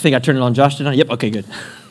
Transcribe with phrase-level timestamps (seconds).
[0.00, 0.54] I think I turned it on.
[0.54, 0.94] Josh, did I?
[0.94, 1.44] Yep, okay, good.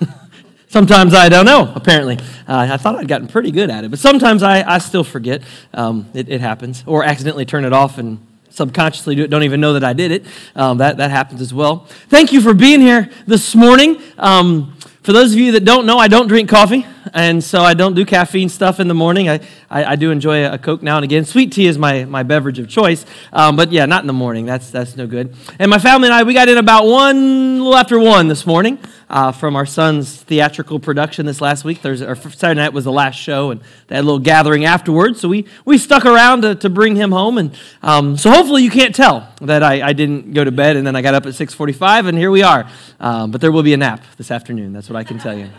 [0.67, 2.17] sometimes I don't know, apparently.
[2.47, 5.43] Uh, I thought I'd gotten pretty good at it, but sometimes I, I still forget.
[5.75, 6.83] Um, it, it, happens.
[6.87, 8.17] Or accidentally turn it off and
[8.49, 10.25] subconsciously do it, don't even know that I did it.
[10.55, 11.85] Um, that, that happens as well.
[12.07, 14.01] Thank you for being here this morning.
[14.17, 17.73] Um, for those of you that don't know, I don't drink coffee and so I
[17.73, 19.29] don't do caffeine stuff in the morning.
[19.29, 21.25] I, I, I, do enjoy a Coke now and again.
[21.25, 24.45] Sweet tea is my, my beverage of choice, um, but yeah, not in the morning.
[24.45, 25.35] That's, that's no good.
[25.57, 28.79] And my family and I, we got in about one, little after one this morning
[29.09, 31.79] uh, from our son's theatrical production this last week.
[31.79, 35.19] Thursday, or Saturday night was the last show, and they had a little gathering afterwards.
[35.19, 37.37] So we, we stuck around to, to bring him home.
[37.37, 40.85] And um, so hopefully you can't tell that I, I didn't go to bed and
[40.85, 42.69] then I got up at 6.45, and here we are.
[42.99, 44.73] Um, but there will be a nap this afternoon.
[44.73, 45.49] That's what I can tell you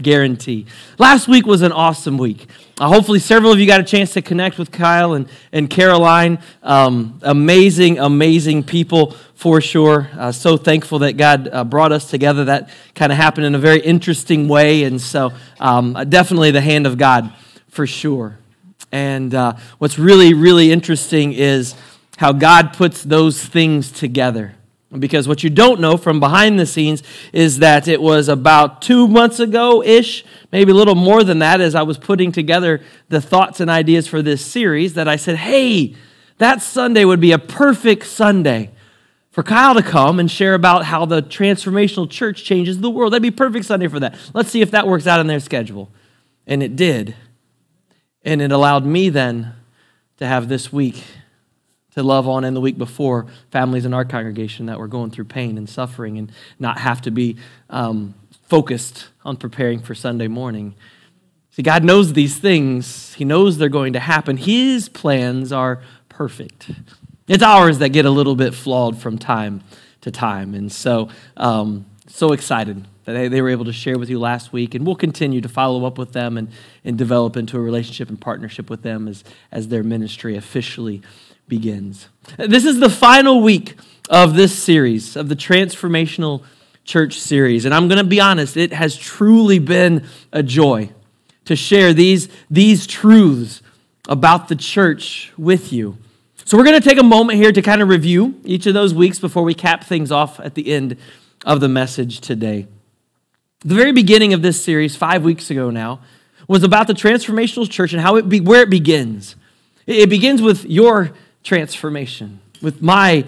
[0.00, 0.66] guarantee.
[0.98, 2.46] Last week was an awesome week.
[2.78, 6.38] Uh, hopefully, several of you got a chance to connect with Kyle and, and Caroline.
[6.62, 10.08] Um, amazing, amazing people for sure.
[10.16, 12.44] Uh, so thankful that God uh, brought us together.
[12.44, 14.84] That kind of happened in a very interesting way.
[14.84, 17.32] And so, um, definitely the hand of God
[17.68, 18.38] for sure.
[18.92, 21.74] And uh, what's really, really interesting is
[22.16, 24.54] how God puts those things together.
[24.96, 29.06] Because what you don't know from behind the scenes is that it was about two
[29.06, 32.80] months ago ish, maybe a little more than that, as I was putting together
[33.10, 35.94] the thoughts and ideas for this series, that I said, hey,
[36.38, 38.70] that Sunday would be a perfect Sunday
[39.30, 43.12] for Kyle to come and share about how the transformational church changes the world.
[43.12, 44.16] That'd be perfect Sunday for that.
[44.32, 45.90] Let's see if that works out in their schedule.
[46.46, 47.14] And it did.
[48.24, 49.52] And it allowed me then
[50.16, 51.04] to have this week
[51.94, 55.24] to love on in the week before families in our congregation that were going through
[55.24, 57.36] pain and suffering and not have to be
[57.70, 58.14] um,
[58.48, 60.74] focused on preparing for Sunday morning.
[61.50, 64.36] See, God knows these things, He knows they're going to happen.
[64.36, 66.70] His plans are perfect.
[67.26, 69.62] It's ours that get a little bit flawed from time
[70.00, 70.54] to time.
[70.54, 74.74] And so, um, so excited that they were able to share with you last week.
[74.74, 76.48] And we'll continue to follow up with them and,
[76.84, 81.02] and develop into a relationship and partnership with them as, as their ministry officially
[81.48, 82.08] begins.
[82.36, 83.76] This is the final week
[84.10, 86.42] of this series, of the Transformational
[86.84, 87.64] Church series.
[87.64, 90.90] And I'm going to be honest, it has truly been a joy
[91.46, 93.62] to share these, these truths
[94.08, 95.98] about the church with you.
[96.44, 98.94] So, we're going to take a moment here to kind of review each of those
[98.94, 100.96] weeks before we cap things off at the end
[101.44, 102.66] of the message today.
[103.60, 106.00] The very beginning of this series, five weeks ago now,
[106.46, 109.36] was about the transformational church and how it be, where it begins.
[109.86, 111.12] It begins with your
[111.42, 113.24] transformation, with my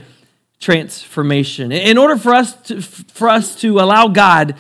[0.61, 1.73] transformation.
[1.73, 4.55] In order for us to, for us to allow God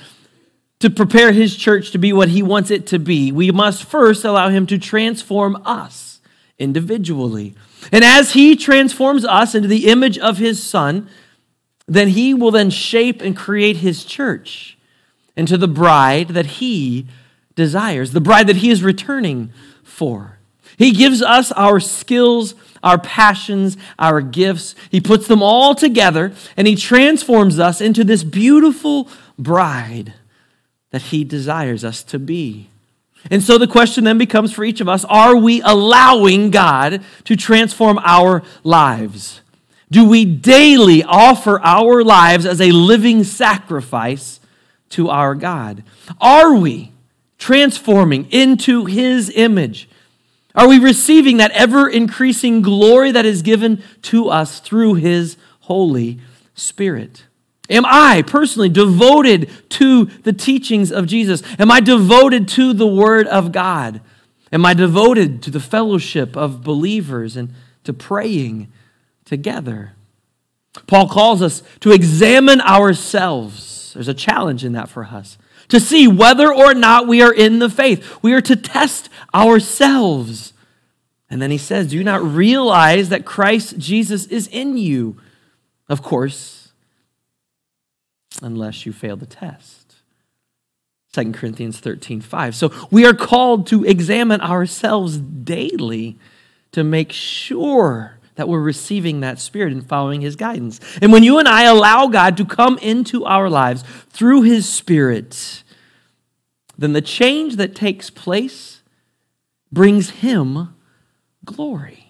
[0.80, 4.24] to prepare his church to be what he wants it to be, we must first
[4.24, 6.20] allow him to transform us
[6.58, 7.54] individually.
[7.92, 11.08] And as he transforms us into the image of his son,
[11.86, 14.78] then he will then shape and create his church
[15.36, 17.06] into the bride that he
[17.56, 20.38] desires, the bride that he is returning for.
[20.78, 24.74] He gives us our skills our passions, our gifts.
[24.90, 29.08] He puts them all together and He transforms us into this beautiful
[29.38, 30.14] bride
[30.90, 32.68] that He desires us to be.
[33.30, 37.36] And so the question then becomes for each of us are we allowing God to
[37.36, 39.40] transform our lives?
[39.90, 44.40] Do we daily offer our lives as a living sacrifice
[44.90, 45.82] to our God?
[46.20, 46.92] Are we
[47.38, 49.88] transforming into His image?
[50.54, 56.20] Are we receiving that ever increasing glory that is given to us through His Holy
[56.54, 57.24] Spirit?
[57.68, 61.42] Am I personally devoted to the teachings of Jesus?
[61.58, 64.00] Am I devoted to the Word of God?
[64.52, 68.72] Am I devoted to the fellowship of believers and to praying
[69.24, 69.92] together?
[70.88, 73.92] Paul calls us to examine ourselves.
[73.94, 75.38] There's a challenge in that for us
[75.70, 78.22] to see whether or not we are in the faith.
[78.22, 80.52] We are to test ourselves.
[81.30, 85.16] And then he says, Do you not realize that Christ Jesus is in you?
[85.88, 86.72] Of course,
[88.42, 89.96] unless you fail the test.
[91.12, 92.54] 2 Corinthians 13, 5.
[92.54, 96.16] So we are called to examine ourselves daily
[96.70, 100.80] to make sure that we're receiving that Spirit and following His guidance.
[101.02, 105.62] And when you and I allow God to come into our lives through His Spirit,
[106.78, 108.80] then the change that takes place
[109.70, 110.74] brings Him
[111.44, 112.06] glory.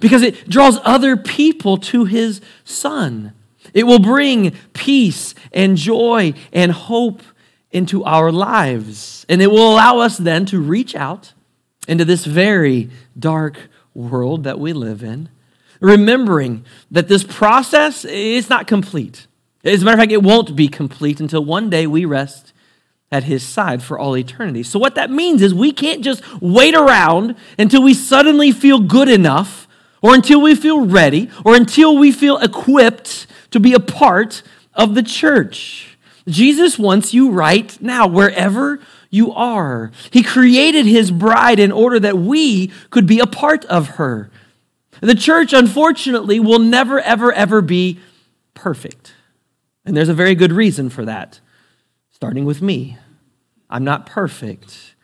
[0.00, 3.32] Because it draws other people to His Son.
[3.72, 7.22] It will bring peace and joy and hope
[7.70, 9.24] into our lives.
[9.28, 11.32] And it will allow us then to reach out
[11.86, 15.28] into this very dark world that we live in
[15.80, 19.26] remembering that this process is not complete.
[19.64, 22.52] As a matter of fact, it won't be complete until one day we rest
[23.10, 24.62] at his side for all eternity.
[24.62, 29.08] So, what that means is we can't just wait around until we suddenly feel good
[29.08, 29.68] enough,
[30.02, 34.42] or until we feel ready, or until we feel equipped to be a part
[34.74, 35.96] of the church.
[36.26, 38.80] Jesus wants you right now, wherever
[39.10, 39.92] you are.
[40.10, 44.28] He created his bride in order that we could be a part of her.
[45.04, 48.00] The church, unfortunately, will never, ever, ever be
[48.54, 49.12] perfect.
[49.84, 51.40] And there's a very good reason for that,
[52.10, 52.96] starting with me.
[53.68, 54.94] I'm not perfect.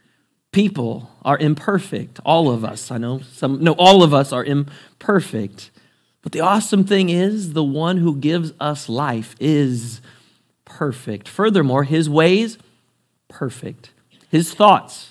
[0.52, 2.19] People are imperfect.
[2.25, 2.91] All of us.
[2.91, 5.70] I know some, no, all of us are imperfect.
[6.23, 10.00] But the awesome thing is, the one who gives us life is
[10.64, 11.29] perfect.
[11.29, 12.56] Furthermore, his ways,
[13.29, 13.91] perfect.
[14.31, 15.10] His thoughts,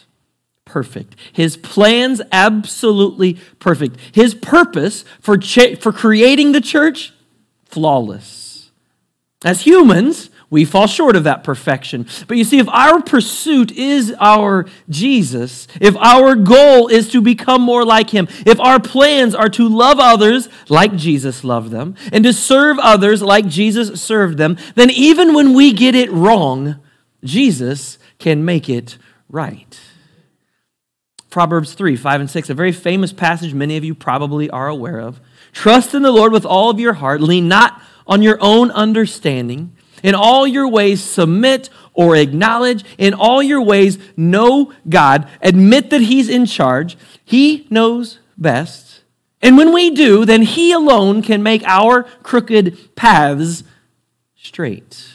[0.69, 1.15] perfect.
[1.33, 3.97] His plans, absolutely perfect.
[4.13, 7.13] His purpose for, cha- for creating the church,
[7.65, 8.71] flawless.
[9.43, 12.07] As humans, we fall short of that perfection.
[12.27, 17.61] But you see, if our pursuit is our Jesus, if our goal is to become
[17.61, 22.23] more like Him, if our plans are to love others like Jesus loved them, and
[22.23, 26.79] to serve others like Jesus served them, then even when we get it wrong,
[27.23, 28.97] Jesus can make it
[29.29, 29.79] right.
[31.29, 34.99] Proverbs 3 5 and 6, a very famous passage many of you probably are aware
[34.99, 35.19] of.
[35.51, 39.75] Trust in the Lord with all of your heart, lean not on your own understanding.
[40.01, 42.85] In all your ways, submit or acknowledge.
[42.97, 45.27] In all your ways, know God.
[45.41, 46.97] Admit that He's in charge.
[47.25, 49.03] He knows best.
[49.41, 53.63] And when we do, then He alone can make our crooked paths
[54.37, 55.09] straight.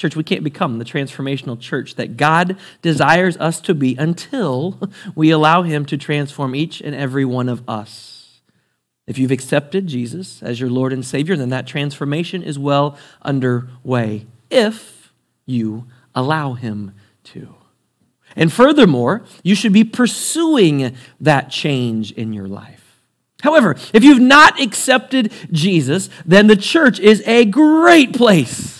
[0.00, 4.80] Church, we can't become the transformational church that God desires us to be until
[5.14, 8.40] we allow Him to transform each and every one of us.
[9.06, 14.26] If you've accepted Jesus as your Lord and Savior, then that transformation is well underway
[14.48, 15.12] if
[15.44, 16.94] you allow Him
[17.24, 17.54] to.
[18.34, 23.02] And furthermore, you should be pursuing that change in your life.
[23.42, 28.79] However, if you've not accepted Jesus, then the church is a great place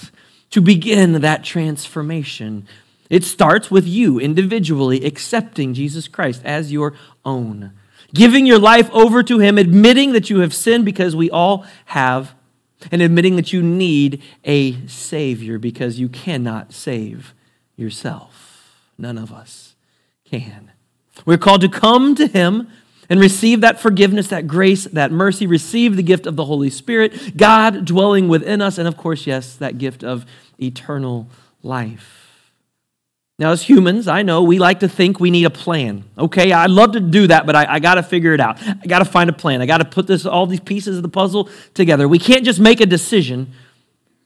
[0.51, 2.67] to begin that transformation.
[3.09, 6.95] It starts with you individually accepting Jesus Christ as your
[7.25, 7.73] own
[8.13, 12.35] giving your life over to Him, admitting that you have sinned because we all have,
[12.91, 17.35] and admitting that you need a Savior because you cannot save
[17.77, 18.75] yourself.
[18.99, 19.75] None of us
[20.25, 20.73] can.
[21.25, 22.69] We're called to come to Him
[23.11, 27.37] and receive that forgiveness, that grace, that mercy, receive the gift of the Holy Spirit,
[27.37, 30.25] God dwelling within us, and of course, yes, that gift of
[30.59, 31.27] eternal
[31.63, 32.17] life.
[33.41, 36.05] Now, as humans, I know we like to think we need a plan.
[36.17, 38.63] Okay, I'd love to do that, but I, I got to figure it out.
[38.63, 39.63] I got to find a plan.
[39.63, 42.07] I got to put this, all these pieces of the puzzle together.
[42.07, 43.53] We can't just make a decision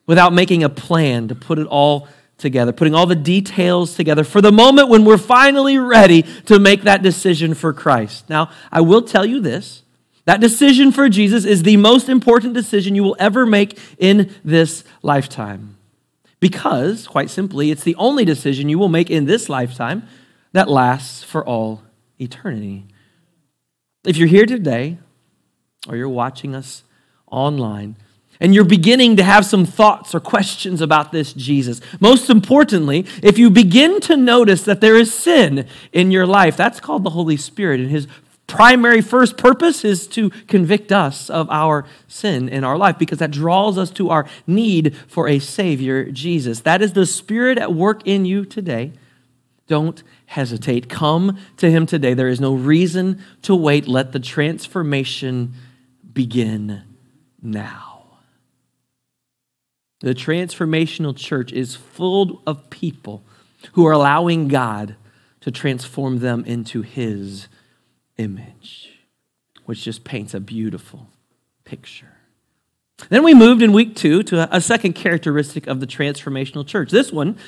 [0.06, 2.08] without making a plan to put it all
[2.38, 6.82] together, putting all the details together for the moment when we're finally ready to make
[6.82, 8.28] that decision for Christ.
[8.28, 9.82] Now, I will tell you this
[10.26, 14.84] that decision for Jesus is the most important decision you will ever make in this
[15.02, 15.76] lifetime.
[16.40, 20.06] Because, quite simply, it's the only decision you will make in this lifetime
[20.52, 21.82] that lasts for all
[22.18, 22.86] eternity.
[24.04, 24.98] If you're here today,
[25.88, 26.84] or you're watching us
[27.26, 27.96] online,
[28.40, 31.80] and you're beginning to have some thoughts or questions about this Jesus.
[32.00, 36.80] Most importantly, if you begin to notice that there is sin in your life, that's
[36.80, 38.06] called the Holy Spirit and his
[38.46, 43.30] primary first purpose is to convict us of our sin in our life because that
[43.30, 46.60] draws us to our need for a Savior, Jesus.
[46.60, 48.92] That is the Spirit at work in you today.
[49.66, 50.88] Don't hesitate.
[50.88, 52.12] Come to Him today.
[52.14, 53.88] There is no reason to wait.
[53.88, 55.54] Let the transformation
[56.12, 56.82] begin
[57.42, 57.93] now.
[60.04, 63.22] The transformational church is full of people
[63.72, 64.96] who are allowing God
[65.40, 67.48] to transform them into His
[68.18, 68.98] image,
[69.64, 71.08] which just paints a beautiful
[71.64, 72.12] picture.
[73.08, 76.90] Then we moved in week two to a second characteristic of the transformational church.
[76.90, 77.38] This one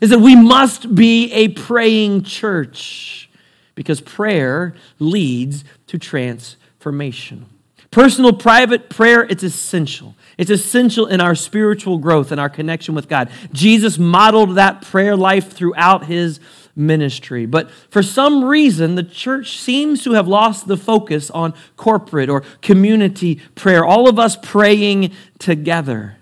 [0.00, 3.28] is that we must be a praying church
[3.74, 7.46] because prayer leads to transformation.
[7.90, 10.14] Personal, private prayer, it's essential.
[10.36, 13.30] It's essential in our spiritual growth and our connection with God.
[13.52, 16.40] Jesus modeled that prayer life throughout his
[16.76, 17.46] ministry.
[17.46, 22.42] But for some reason, the church seems to have lost the focus on corporate or
[22.62, 26.16] community prayer, all of us praying together.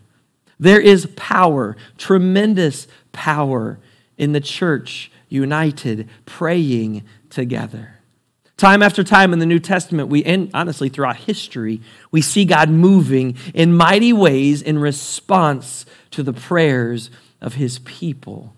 [0.60, 3.78] There is power, tremendous power
[4.18, 7.98] in the church united, praying together.
[8.62, 11.80] Time after time in the New Testament, we and honestly throughout history,
[12.12, 18.54] we see God moving in mighty ways in response to the prayers of his people.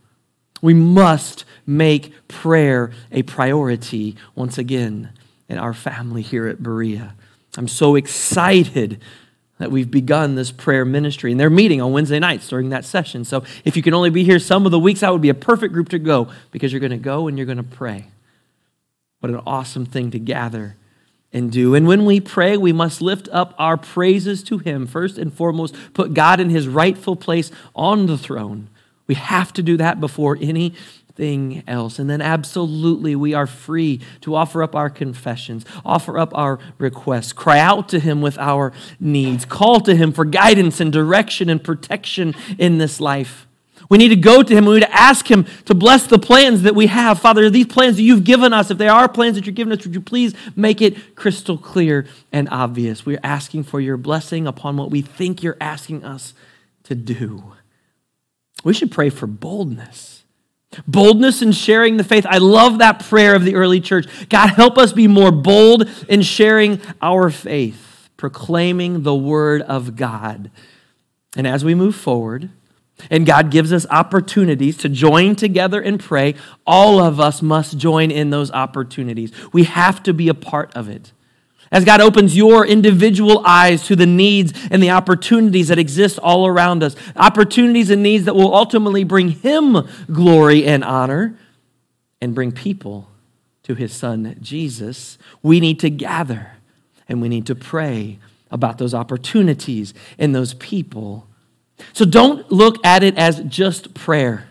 [0.61, 5.11] We must make prayer a priority once again
[5.49, 7.15] in our family here at Berea.
[7.57, 9.01] I'm so excited
[9.57, 11.31] that we've begun this prayer ministry.
[11.31, 13.25] And they're meeting on Wednesday nights during that session.
[13.25, 15.35] So if you can only be here some of the weeks, that would be a
[15.35, 18.09] perfect group to go because you're going to go and you're going to pray.
[19.25, 20.77] What an awesome thing to gather
[21.33, 21.75] and do.
[21.75, 24.87] And when we pray, we must lift up our praises to Him.
[24.87, 28.69] First and foremost, put God in His rightful place on the throne.
[29.07, 31.99] We have to do that before anything else.
[31.99, 37.33] And then, absolutely, we are free to offer up our confessions, offer up our requests,
[37.33, 41.65] cry out to Him with our needs, call to Him for guidance and direction and
[41.65, 43.47] protection in this life.
[43.89, 44.67] We need to go to Him.
[44.67, 47.21] We need to ask Him to bless the plans that we have.
[47.21, 49.85] Father, these plans that you've given us, if they are plans that you're giving us,
[49.85, 53.05] would you please make it crystal clear and obvious?
[53.05, 56.35] We're asking for your blessing upon what we think you're asking us
[56.85, 57.53] to do.
[58.63, 60.15] We should pray for boldness
[60.87, 62.27] Boldness in sharing the faith.
[62.29, 64.07] I love that prayer of the early church.
[64.29, 70.51] God, help us be more bold in sharing our faith, proclaiming the word of God.
[71.37, 72.51] And as we move forward,
[73.11, 76.35] and God gives us opportunities to join together and pray,
[76.67, 79.33] all of us must join in those opportunities.
[79.53, 81.13] We have to be a part of it.
[81.73, 86.47] As God opens your individual eyes to the needs and the opportunities that exist all
[86.47, 89.79] around us, opportunities and needs that will ultimately bring Him
[90.13, 91.37] glory and honor
[92.21, 93.09] and bring people
[93.65, 96.53] to His Son Jesus, we need to gather
[97.09, 98.21] and we need to pray
[98.53, 101.27] about those opportunities and those people.
[101.93, 104.49] So don't look at it as just prayer.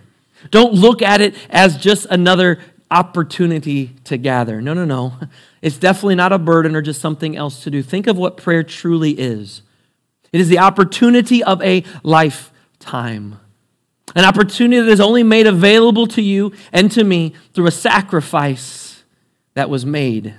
[0.51, 2.59] Don't look at it as just another
[2.91, 4.61] opportunity to gather.
[4.61, 5.13] No, no, no.
[5.61, 7.81] It's definitely not a burden or just something else to do.
[7.81, 9.61] Think of what prayer truly is
[10.31, 13.39] it is the opportunity of a lifetime.
[14.15, 19.03] An opportunity that is only made available to you and to me through a sacrifice
[19.53, 20.35] that was made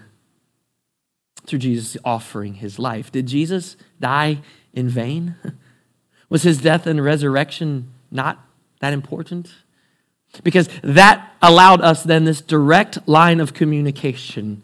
[1.47, 3.11] through Jesus offering his life.
[3.11, 5.37] Did Jesus die in vain?
[6.35, 8.45] Was his death and resurrection not
[8.81, 9.55] that important?
[10.43, 14.61] Because that allowed us then this direct line of communication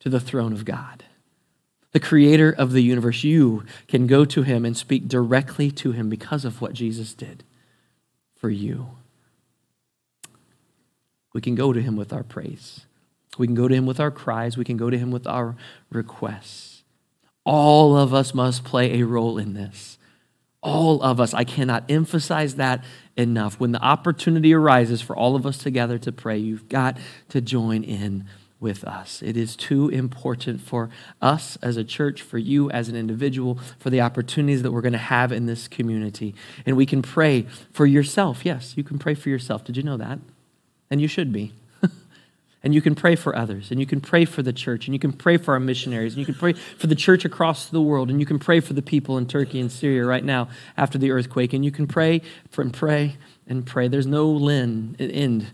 [0.00, 1.04] to the throne of God.
[1.92, 6.08] The creator of the universe, you can go to him and speak directly to him
[6.08, 7.44] because of what Jesus did
[8.34, 8.88] for you.
[11.32, 12.84] We can go to him with our praise.
[13.38, 14.56] We can go to him with our cries.
[14.56, 15.54] We can go to him with our
[15.92, 16.82] requests.
[17.44, 19.98] All of us must play a role in this.
[20.62, 21.32] All of us.
[21.32, 22.84] I cannot emphasize that
[23.16, 23.58] enough.
[23.58, 26.98] When the opportunity arises for all of us together to pray, you've got
[27.30, 28.26] to join in
[28.60, 29.22] with us.
[29.22, 30.90] It is too important for
[31.22, 34.92] us as a church, for you as an individual, for the opportunities that we're going
[34.92, 36.34] to have in this community.
[36.66, 38.44] And we can pray for yourself.
[38.44, 39.64] Yes, you can pray for yourself.
[39.64, 40.18] Did you know that?
[40.90, 41.54] And you should be.
[42.62, 44.98] And you can pray for others, and you can pray for the church, and you
[44.98, 48.10] can pray for our missionaries, and you can pray for the church across the world,
[48.10, 51.10] and you can pray for the people in Turkey and Syria right now after the
[51.10, 52.20] earthquake, and you can pray
[52.56, 53.88] and pray and pray.
[53.88, 55.46] There's no end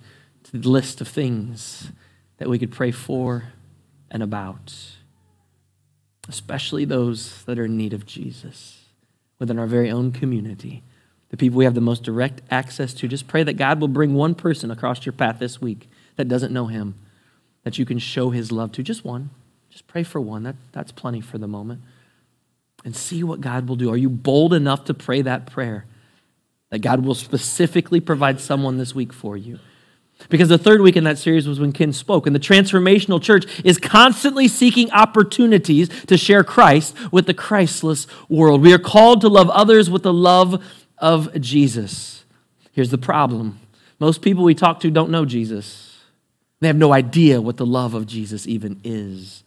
[0.44, 1.92] to the list of things
[2.38, 3.52] that we could pray for
[4.10, 4.74] and about,
[6.28, 8.84] especially those that are in need of Jesus
[9.38, 10.82] within our very own community,
[11.28, 13.06] the people we have the most direct access to.
[13.06, 16.52] Just pray that God will bring one person across your path this week that doesn't
[16.52, 16.98] know Him,
[17.64, 18.82] that you can show His love to.
[18.82, 19.30] Just one.
[19.70, 20.42] Just pray for one.
[20.42, 21.82] That, that's plenty for the moment.
[22.84, 23.90] And see what God will do.
[23.90, 25.86] Are you bold enough to pray that prayer?
[26.70, 29.58] That God will specifically provide someone this week for you.
[30.30, 32.26] Because the third week in that series was when Ken spoke.
[32.26, 38.62] And the transformational church is constantly seeking opportunities to share Christ with the Christless world.
[38.62, 40.64] We are called to love others with the love
[40.98, 42.24] of Jesus.
[42.72, 43.60] Here's the problem
[43.98, 45.85] most people we talk to don't know Jesus,
[46.66, 49.44] they have no idea what the love of Jesus even is.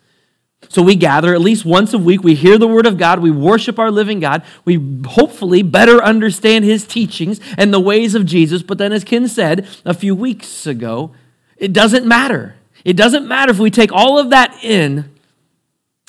[0.69, 2.23] So we gather at least once a week.
[2.23, 3.19] We hear the word of God.
[3.19, 4.43] We worship our living God.
[4.63, 8.63] We hopefully better understand his teachings and the ways of Jesus.
[8.63, 11.11] But then, as Ken said a few weeks ago,
[11.57, 12.55] it doesn't matter.
[12.85, 15.11] It doesn't matter if we take all of that in,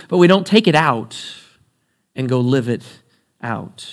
[0.08, 1.20] but we don't take it out
[2.14, 2.84] and go live it
[3.42, 3.92] out.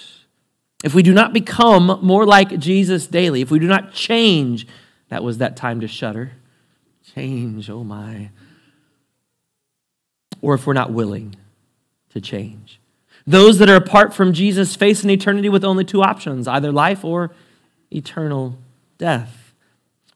[0.83, 4.67] If we do not become more like Jesus daily, if we do not change,
[5.09, 6.33] that was that time to shudder.
[7.13, 8.29] Change, oh my
[10.41, 11.35] or if we're not willing
[12.09, 12.79] to change.
[13.25, 17.03] Those that are apart from Jesus face an eternity with only two options either life
[17.03, 17.31] or
[17.91, 18.57] eternal
[18.97, 19.53] death.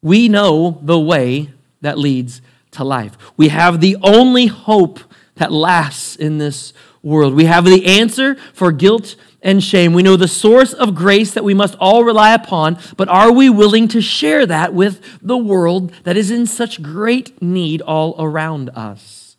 [0.01, 1.49] We know the way
[1.81, 3.17] that leads to life.
[3.35, 4.99] We have the only hope
[5.35, 7.33] that lasts in this world.
[7.33, 9.93] We have the answer for guilt and shame.
[9.93, 13.49] We know the source of grace that we must all rely upon, but are we
[13.49, 18.69] willing to share that with the world that is in such great need all around
[18.71, 19.35] us?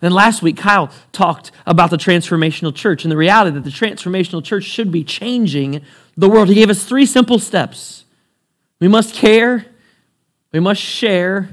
[0.00, 4.42] Then last week, Kyle talked about the transformational church and the reality that the transformational
[4.42, 5.82] church should be changing
[6.16, 6.48] the world.
[6.48, 8.04] He gave us three simple steps
[8.80, 9.64] we must care,
[10.50, 11.50] we must share,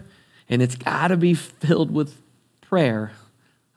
[0.49, 2.19] and it's got to be filled with
[2.59, 3.11] prayer,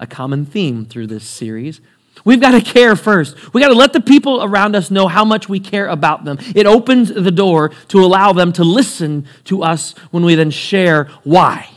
[0.01, 1.83] a common theme through this series.
[2.25, 3.53] We've got to care first.
[3.53, 6.39] We got to let the people around us know how much we care about them.
[6.55, 11.11] It opens the door to allow them to listen to us when we then share
[11.25, 11.69] why.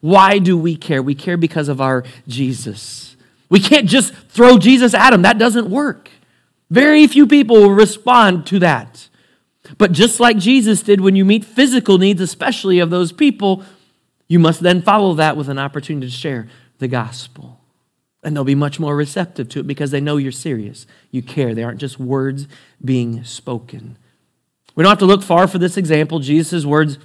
[0.00, 1.02] Why do we care?
[1.02, 3.16] We care because of our Jesus.
[3.48, 5.22] We can't just throw Jesus at them.
[5.22, 6.10] That doesn't work.
[6.70, 9.08] Very few people will respond to that.
[9.78, 13.62] But just like Jesus did when you meet physical needs, especially of those people,
[14.26, 17.61] you must then follow that with an opportunity to share the gospel.
[18.22, 20.86] And they'll be much more receptive to it because they know you're serious.
[21.10, 21.54] You care.
[21.54, 22.46] They aren't just words
[22.84, 23.98] being spoken.
[24.74, 26.20] We don't have to look far for this example.
[26.20, 26.98] Jesus' words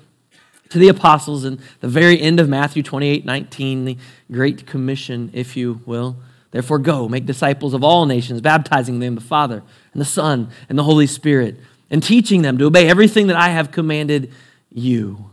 [0.69, 3.97] to the apostles in the very end of Matthew 28 19, the
[4.31, 6.17] Great Commission, if you will.
[6.51, 10.77] Therefore, go, make disciples of all nations, baptizing them the Father and the Son and
[10.77, 11.57] the Holy Spirit,
[11.89, 14.31] and teaching them to obey everything that I have commanded
[14.71, 15.31] you.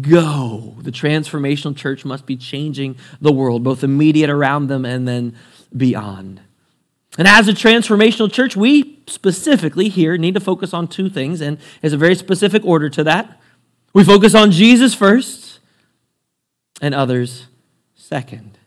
[0.00, 0.76] Go.
[0.80, 5.34] The transformational church must be changing the world, both immediate around them and then
[5.74, 6.40] beyond.
[7.16, 11.58] And as a transformational church, we specifically here need to focus on two things, and
[11.80, 13.40] there's a very specific order to that.
[13.94, 15.58] We focus on Jesus first
[16.82, 17.46] and others
[17.94, 18.58] second.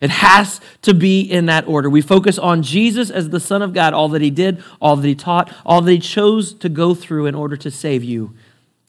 [0.00, 1.90] It has to be in that order.
[1.90, 5.06] We focus on Jesus as the Son of God, all that he did, all that
[5.06, 8.32] he taught, all that he chose to go through in order to save you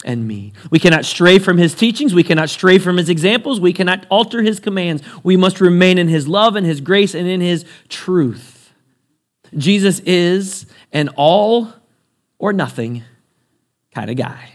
[0.06, 0.54] and me.
[0.72, 2.14] We cannot stray from his teachings.
[2.14, 3.60] We cannot stray from his examples.
[3.60, 5.04] We cannot alter his commands.
[5.24, 8.72] We must remain in his love and his grace and in his truth.
[9.58, 11.74] Jesus is an all
[12.38, 13.04] or nothing
[13.94, 14.52] kind of guy.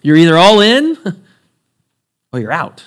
[0.00, 0.96] You're either all in
[2.32, 2.84] or you're out.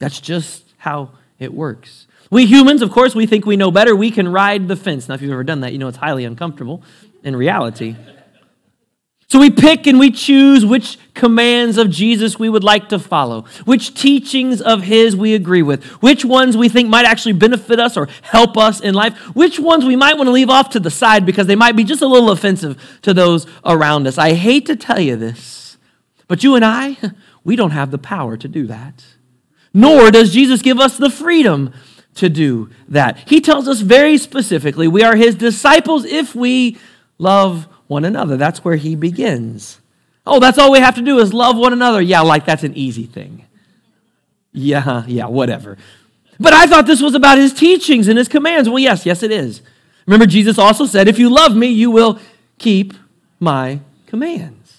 [0.00, 2.06] That's just how it works.
[2.30, 3.94] We humans, of course, we think we know better.
[3.94, 5.08] We can ride the fence.
[5.08, 6.82] Now, if you've ever done that, you know it's highly uncomfortable
[7.22, 7.94] in reality.
[9.32, 13.46] So we pick and we choose which commands of Jesus we would like to follow,
[13.64, 17.96] which teachings of His we agree with, which ones we think might actually benefit us
[17.96, 20.90] or help us in life, which ones we might want to leave off to the
[20.90, 24.18] side because they might be just a little offensive to those around us.
[24.18, 25.78] I hate to tell you this,
[26.28, 26.98] but you and I,
[27.42, 29.02] we don't have the power to do that.
[29.72, 31.72] Nor does Jesus give us the freedom
[32.16, 33.16] to do that.
[33.26, 36.76] He tells us very specifically we are His disciples if we
[37.16, 38.36] love one another.
[38.36, 39.80] That's where he begins.
[40.26, 42.00] Oh, that's all we have to do is love one another.
[42.00, 43.44] Yeah, like that's an easy thing.
[44.52, 45.78] Yeah, yeah, whatever.
[46.38, 48.68] But I thought this was about his teachings and his commands.
[48.68, 49.62] Well, yes, yes, it is.
[50.06, 52.18] Remember, Jesus also said, If you love me, you will
[52.58, 52.94] keep
[53.38, 54.76] my commands.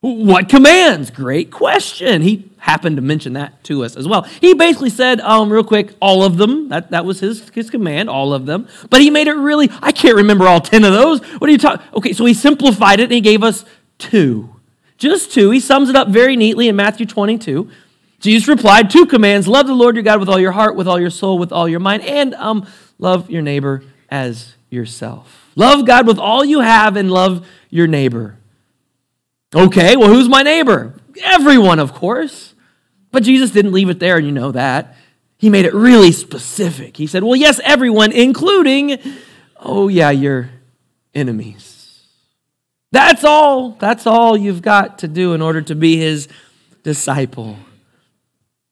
[0.00, 1.10] What commands?
[1.10, 2.22] Great question.
[2.22, 4.22] He happened to mention that to us as well.
[4.22, 6.70] He basically said, um, real quick, all of them.
[6.70, 8.68] That, that was his, his command, all of them.
[8.88, 11.20] But he made it really, I can't remember all 10 of those.
[11.20, 11.86] What are you talking?
[11.92, 13.66] Okay, so he simplified it and he gave us
[13.98, 14.48] two.
[14.96, 15.50] Just two.
[15.50, 17.70] He sums it up very neatly in Matthew 22.
[18.18, 20.98] Jesus replied, Two commands love the Lord your God with all your heart, with all
[20.98, 22.66] your soul, with all your mind, and um,
[22.98, 25.50] love your neighbor as yourself.
[25.54, 28.38] Love God with all you have and love your neighbor.
[29.54, 30.94] Okay, well, who's my neighbor?
[31.22, 32.53] Everyone, of course.
[33.14, 34.96] But Jesus didn't leave it there, and you know that.
[35.38, 36.96] He made it really specific.
[36.96, 38.98] He said, Well, yes, everyone, including,
[39.56, 40.50] oh, yeah, your
[41.14, 42.02] enemies.
[42.90, 43.70] That's all.
[43.78, 46.26] That's all you've got to do in order to be his
[46.82, 47.56] disciple.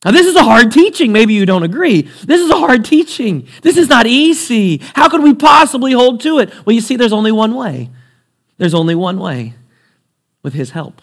[0.04, 1.12] Now, this is a hard teaching.
[1.12, 2.02] Maybe you don't agree.
[2.02, 3.46] This is a hard teaching.
[3.62, 4.78] This is not easy.
[4.94, 6.52] How could we possibly hold to it?
[6.66, 7.90] Well, you see, there's only one way.
[8.58, 9.54] There's only one way
[10.42, 11.00] with his help.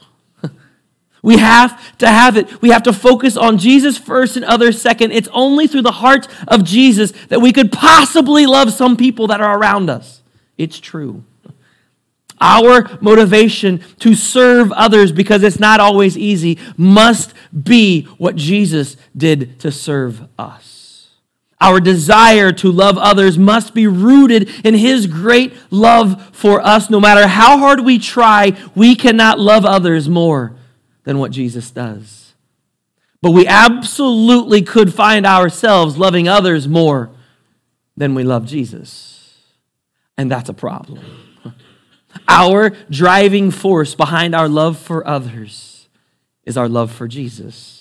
[1.21, 2.61] We have to have it.
[2.61, 5.11] We have to focus on Jesus first and others second.
[5.11, 9.41] It's only through the heart of Jesus that we could possibly love some people that
[9.41, 10.21] are around us.
[10.57, 11.23] It's true.
[12.41, 19.59] Our motivation to serve others, because it's not always easy, must be what Jesus did
[19.59, 21.09] to serve us.
[21.59, 26.89] Our desire to love others must be rooted in His great love for us.
[26.89, 30.55] No matter how hard we try, we cannot love others more
[31.09, 32.35] than what Jesus does.
[33.19, 37.09] But we absolutely could find ourselves loving others more
[37.97, 39.35] than we love Jesus.
[40.19, 40.99] And that's a problem.
[42.27, 45.89] Our driving force behind our love for others
[46.43, 47.78] is our love for Jesus.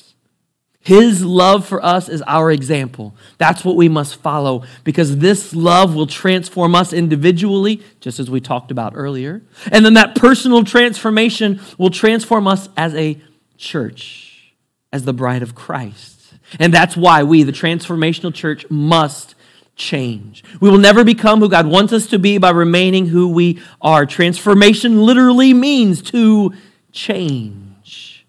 [0.88, 3.14] His love for us is our example.
[3.36, 8.40] That's what we must follow because this love will transform us individually, just as we
[8.40, 9.42] talked about earlier.
[9.70, 13.20] And then that personal transformation will transform us as a
[13.58, 14.54] church,
[14.90, 16.32] as the bride of Christ.
[16.58, 19.34] And that's why we, the transformational church, must
[19.76, 20.42] change.
[20.58, 24.06] We will never become who God wants us to be by remaining who we are.
[24.06, 26.54] Transformation literally means to
[26.92, 28.24] change.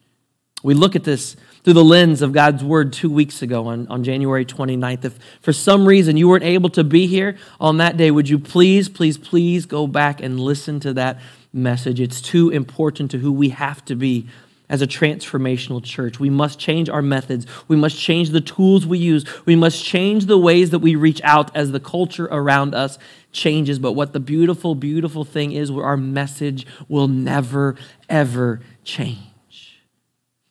[0.62, 1.38] We look at this
[1.69, 5.05] through the lens of God's word two weeks ago on, on January 29th.
[5.05, 8.39] If for some reason you weren't able to be here on that day, would you
[8.39, 11.19] please, please, please go back and listen to that
[11.53, 12.01] message?
[12.01, 14.27] It's too important to who we have to be
[14.67, 16.19] as a transformational church.
[16.19, 17.45] We must change our methods.
[17.67, 19.23] We must change the tools we use.
[19.45, 22.97] We must change the ways that we reach out as the culture around us
[23.32, 23.77] changes.
[23.77, 27.75] But what the beautiful, beautiful thing is, our message will never,
[28.10, 29.28] ever change.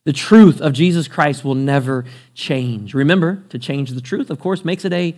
[0.05, 2.95] The truth of Jesus Christ will never change.
[2.95, 5.15] Remember, to change the truth, of course, makes it a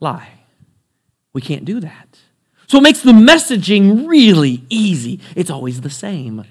[0.00, 0.28] lie.
[1.32, 2.18] We can't do that.
[2.66, 5.20] So it makes the messaging really easy.
[5.34, 6.44] It's always the same.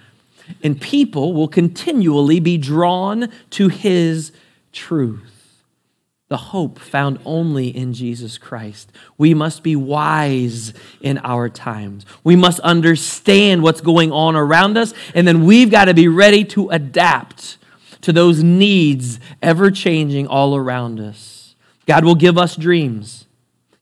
[0.62, 4.32] And people will continually be drawn to his
[4.72, 5.33] truth
[6.34, 8.92] the hope found only in Jesus Christ.
[9.20, 12.08] We must be wise in our times.
[12.24, 16.44] We must understand what's going on around us, and then we've got to be ready
[16.46, 17.60] to adapt
[18.02, 21.54] to those needs ever changing all around us.
[21.86, 23.28] God will give us dreams,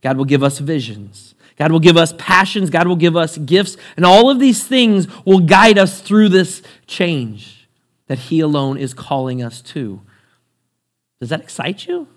[0.01, 1.33] God will give us visions.
[1.55, 5.07] God will give us passions, God will give us gifts, and all of these things
[5.23, 7.69] will guide us through this change
[8.07, 10.01] that He alone is calling us to.
[11.21, 12.07] Does that excite you?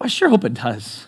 [0.00, 1.06] I sure hope it does.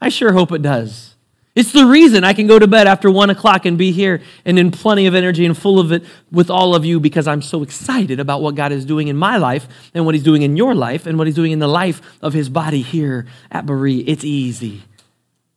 [0.00, 1.16] I sure hope it does.
[1.56, 4.58] It's the reason I can go to bed after one o'clock and be here and
[4.58, 7.62] in plenty of energy and full of it with all of you because I'm so
[7.62, 10.74] excited about what God is doing in my life and what He's doing in your
[10.74, 14.04] life and what He's doing in the life of His body here at Berea.
[14.06, 14.82] It's easy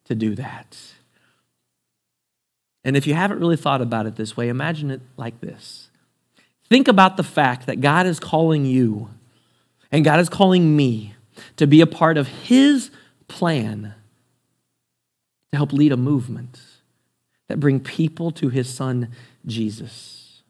[0.05, 0.77] to do that.
[2.85, 5.89] And if you haven't really thought about it this way, imagine it like this
[6.69, 9.09] think about the fact that God is calling you
[9.91, 11.15] and God is calling me
[11.58, 12.91] to be a part of His
[13.28, 13.93] plan
[15.52, 16.60] to help lead a movement
[17.47, 19.10] that bring people to His Son,
[19.45, 20.41] Jesus.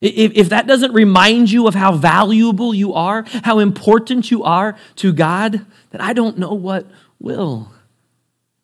[0.00, 4.76] If, if that doesn't remind you of how valuable you are, how important you are
[4.96, 6.86] to God, then I don't know what
[7.18, 7.72] will.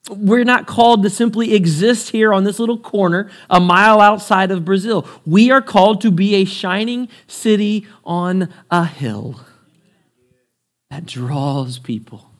[0.09, 4.64] We're not called to simply exist here on this little corner a mile outside of
[4.64, 5.09] Brazil.
[5.25, 9.40] We are called to be a shining city on a hill
[10.90, 12.31] that draws people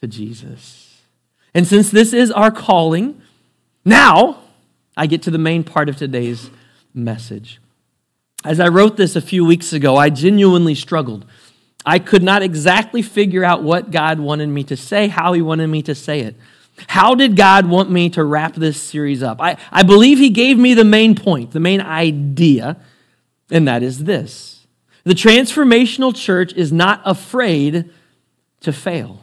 [0.00, 1.00] to Jesus.
[1.54, 3.20] And since this is our calling,
[3.84, 4.38] now
[4.96, 6.50] I get to the main part of today's
[6.94, 7.60] message.
[8.44, 11.24] As I wrote this a few weeks ago, I genuinely struggled.
[11.84, 15.66] I could not exactly figure out what God wanted me to say, how He wanted
[15.68, 16.36] me to say it.
[16.88, 19.40] How did God want me to wrap this series up?
[19.40, 22.76] I, I believe He gave me the main point, the main idea,
[23.50, 24.51] and that is this
[25.04, 27.90] the transformational church is not afraid
[28.60, 29.22] to fail.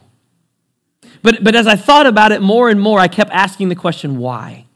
[1.22, 4.18] But, but as I thought about it more and more, I kept asking the question
[4.18, 4.66] why?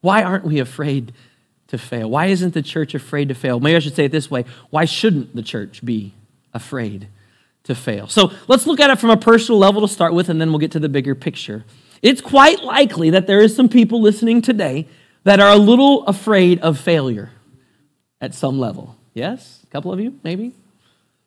[0.00, 1.12] Why aren't we afraid
[1.68, 2.10] to fail?
[2.10, 3.60] Why isn't the church afraid to fail?
[3.60, 6.14] Maybe I should say it this way why shouldn't the church be
[6.52, 7.08] afraid
[7.64, 8.06] to fail?
[8.08, 10.60] So let's look at it from a personal level to start with, and then we'll
[10.60, 11.64] get to the bigger picture.
[12.00, 14.86] It's quite likely that there is some people listening today
[15.24, 17.30] that are a little afraid of failure
[18.20, 18.97] at some level.
[19.18, 19.60] Yes?
[19.64, 20.54] A couple of you, maybe?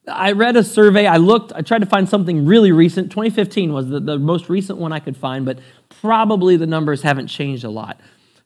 [0.08, 1.06] I read a survey.
[1.06, 3.12] I looked, I tried to find something really recent.
[3.12, 5.60] 2015 was the, the most recent one I could find, but
[6.02, 8.00] probably the numbers haven't changed a lot.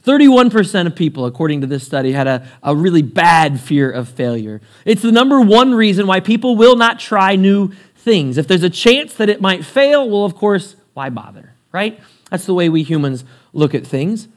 [0.04, 4.62] 31% of people, according to this study, had a, a really bad fear of failure.
[4.84, 8.38] It's the number one reason why people will not try new things.
[8.38, 12.00] If there's a chance that it might fail, well, of course, why bother, right?
[12.30, 14.28] That's the way we humans look at things.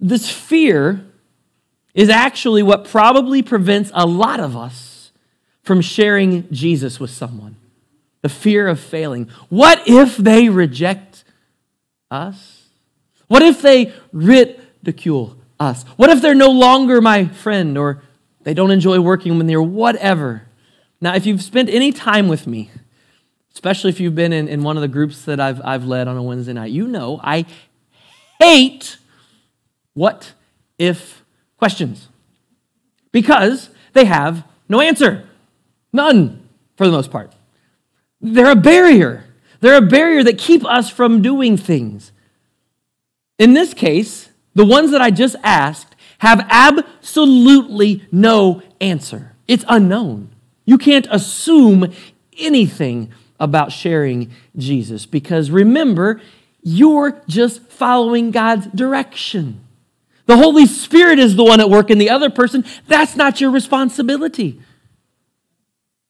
[0.00, 1.06] This fear
[1.96, 5.10] is actually what probably prevents a lot of us
[5.62, 7.56] from sharing Jesus with someone.
[8.20, 9.28] The fear of failing.
[9.48, 11.24] What if they reject
[12.10, 12.66] us?
[13.28, 15.84] What if they ridicule us?
[15.96, 18.02] What if they're no longer my friend or
[18.42, 20.42] they don't enjoy working with me or whatever?
[21.00, 22.70] Now, if you've spent any time with me,
[23.54, 26.16] especially if you've been in, in one of the groups that I've, I've led on
[26.16, 27.46] a Wednesday night, you know I
[28.38, 28.98] hate
[29.94, 30.34] what
[30.78, 31.22] if
[31.58, 32.08] questions
[33.12, 35.28] because they have no answer.
[35.92, 37.32] None, for the most part.
[38.20, 39.24] They're a barrier.
[39.60, 42.12] They're a barrier that keep us from doing things.
[43.38, 49.32] In this case, the ones that I just asked have absolutely no answer.
[49.46, 50.30] It's unknown.
[50.64, 51.92] You can't assume
[52.38, 56.20] anything about sharing Jesus because remember,
[56.62, 59.60] you're just following God's direction.
[60.26, 62.64] The Holy Spirit is the one at work in the other person.
[62.88, 64.60] That's not your responsibility.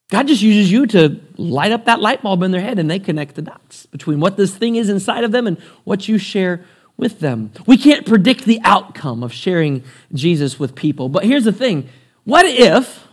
[0.08, 2.98] God just uses you to light up that light bulb in their head and they
[2.98, 6.64] connect the dots between what this thing is inside of them and what you share
[6.96, 7.50] with them.
[7.66, 11.08] We can't predict the outcome of sharing Jesus with people.
[11.08, 11.88] But here's the thing
[12.24, 13.06] what if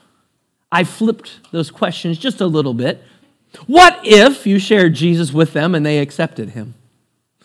[0.72, 3.04] I flipped those questions just a little bit?
[3.68, 6.76] What if you shared Jesus with them and they accepted him?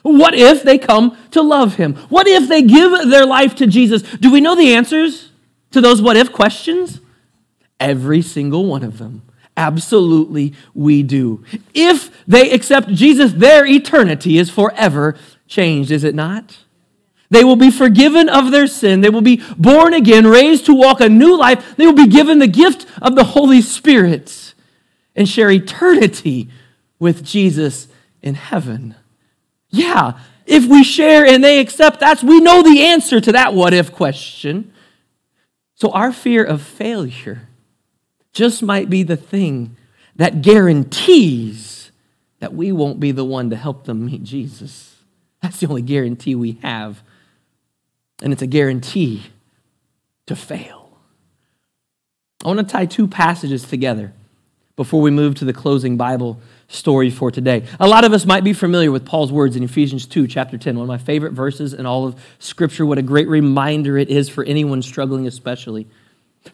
[0.02, 1.94] What if they come to love him?
[2.08, 4.02] What if they give their life to Jesus?
[4.02, 5.30] Do we know the answers
[5.72, 7.00] to those what if questions?
[7.80, 9.22] Every single one of them.
[9.56, 11.44] Absolutely, we do.
[11.74, 15.16] If they accept Jesus, their eternity is forever
[15.48, 16.58] changed, is it not?
[17.30, 19.00] They will be forgiven of their sin.
[19.00, 21.76] They will be born again, raised to walk a new life.
[21.76, 24.54] They will be given the gift of the Holy Spirit
[25.14, 26.48] and share eternity
[26.98, 27.88] with Jesus
[28.22, 28.94] in heaven.
[29.70, 33.74] Yeah, if we share and they accept, that's we know the answer to that what
[33.74, 34.72] if question.
[35.74, 37.48] So our fear of failure
[38.32, 39.76] just might be the thing
[40.16, 41.92] that guarantees
[42.40, 44.96] that we won't be the one to help them meet Jesus.
[45.42, 47.02] That's the only guarantee we have.
[48.22, 49.24] And it's a guarantee
[50.26, 50.90] to fail.
[52.44, 54.12] I want to tie two passages together
[54.76, 57.64] before we move to the closing Bible story for today.
[57.80, 60.76] A lot of us might be familiar with Paul's words in Ephesians 2, chapter 10,
[60.76, 62.84] one of my favorite verses in all of Scripture.
[62.84, 65.86] What a great reminder it is for anyone struggling, especially.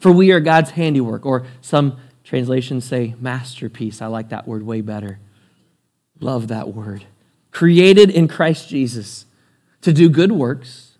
[0.01, 4.01] For we are God's handiwork, or some translations say masterpiece.
[4.01, 5.19] I like that word way better.
[6.21, 7.05] Love that word.
[7.51, 9.27] Created in Christ Jesus
[9.83, 10.93] to do good works,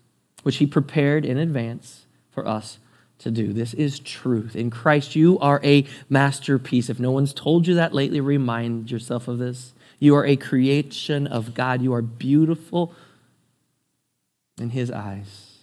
[0.43, 2.79] which he prepared in advance for us
[3.19, 3.53] to do.
[3.53, 4.55] This is truth.
[4.55, 6.89] In Christ, you are a masterpiece.
[6.89, 9.73] If no one's told you that lately, remind yourself of this.
[9.99, 11.81] You are a creation of God.
[11.81, 12.93] You are beautiful
[14.59, 15.59] in his eyes.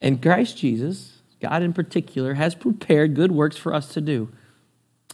[0.00, 4.30] And Christ Jesus God in particular, has prepared good works for us to do.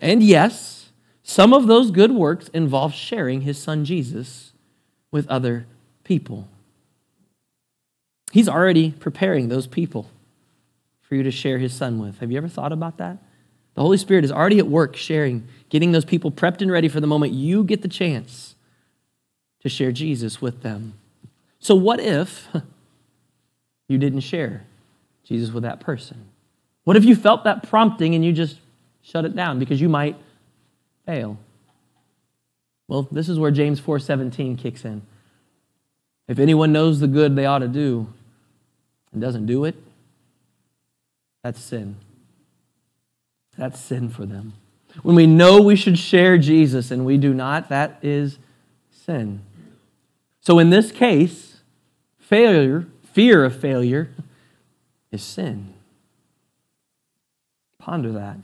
[0.00, 0.90] And yes,
[1.22, 4.52] some of those good works involve sharing his son Jesus
[5.10, 5.66] with other
[6.04, 6.46] people.
[8.30, 10.10] He's already preparing those people
[11.08, 12.18] for you to share his son with.
[12.18, 13.16] Have you ever thought about that?
[13.74, 17.00] The Holy Spirit is already at work sharing, getting those people prepped and ready for
[17.00, 18.56] the moment you get the chance
[19.62, 20.94] to share Jesus with them.
[21.60, 22.48] So, what if
[23.88, 24.64] you didn't share
[25.24, 26.26] Jesus with that person?
[26.84, 28.58] What if you felt that prompting and you just
[29.02, 30.16] shut it down because you might
[31.06, 31.38] fail?
[32.86, 35.02] Well, this is where James 4:17 kicks in.
[36.26, 38.12] If anyone knows the good they ought to do
[39.12, 39.76] and doesn't do it,
[41.42, 41.96] that's sin.
[43.56, 44.54] That's sin for them.
[45.02, 48.38] When we know we should share Jesus and we do not, that is
[48.90, 49.42] sin.
[50.40, 51.60] So in this case,
[52.18, 54.10] failure, fear of failure,
[55.10, 55.74] is sin.
[57.78, 58.36] Ponder that.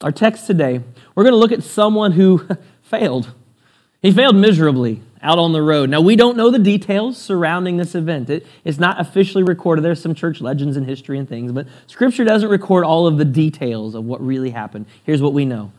[0.00, 0.80] Our text today,
[1.14, 2.46] we're going to look at someone who
[2.82, 3.32] failed.
[4.00, 5.90] He failed miserably out on the road.
[5.90, 8.30] Now, we don't know the details surrounding this event.
[8.30, 9.84] It, it's not officially recorded.
[9.84, 13.24] There's some church legends and history and things, but Scripture doesn't record all of the
[13.24, 14.86] details of what really happened.
[15.04, 15.72] Here's what we know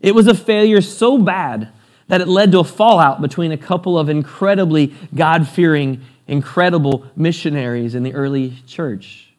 [0.00, 1.68] it was a failure so bad
[2.08, 7.94] that it led to a fallout between a couple of incredibly God fearing incredible missionaries
[7.94, 9.32] in the early church.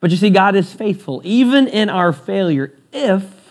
[0.00, 3.41] But you see, God is faithful, even in our failure, if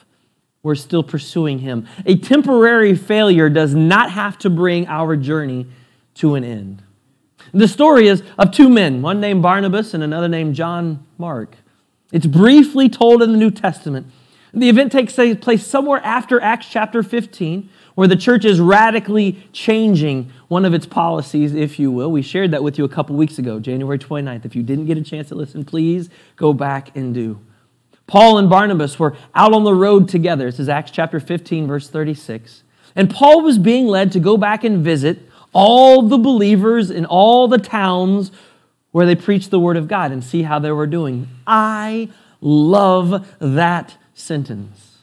[0.63, 1.88] we're still pursuing Him.
[2.06, 5.67] A temporary failure does not have to bring our journey
[6.15, 6.84] to an end.
[7.54, 11.56] The story is of two men, one named Barnabas and another named John Mark.
[12.12, 14.08] It's briefly told in the New Testament.
[14.54, 20.32] The event takes place somewhere after Acts chapter 15, where the church is radically changing
[20.50, 22.12] one of its policies, if you will.
[22.12, 24.45] We shared that with you a couple weeks ago, January 29th.
[24.45, 27.39] If you didn't get a chance to listen, please go back and do.
[28.12, 30.52] Paul and Barnabas were out on the road together.
[30.52, 32.63] This is Acts chapter 15, verse 36.
[32.93, 35.19] And Paul was being led to go back and visit
[35.54, 38.34] all the believers in all the towns
[38.91, 41.30] where they preached the word of God and see how they were doing.
[41.47, 42.10] I
[42.41, 44.97] love that sentence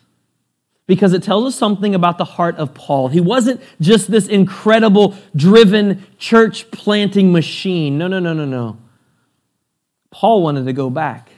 [0.86, 3.08] because it tells us something about the heart of Paul.
[3.08, 7.96] He wasn't just this incredible, driven, church planting machine.
[7.96, 8.76] No, no, no, no, no.
[10.10, 11.30] Paul wanted to go back,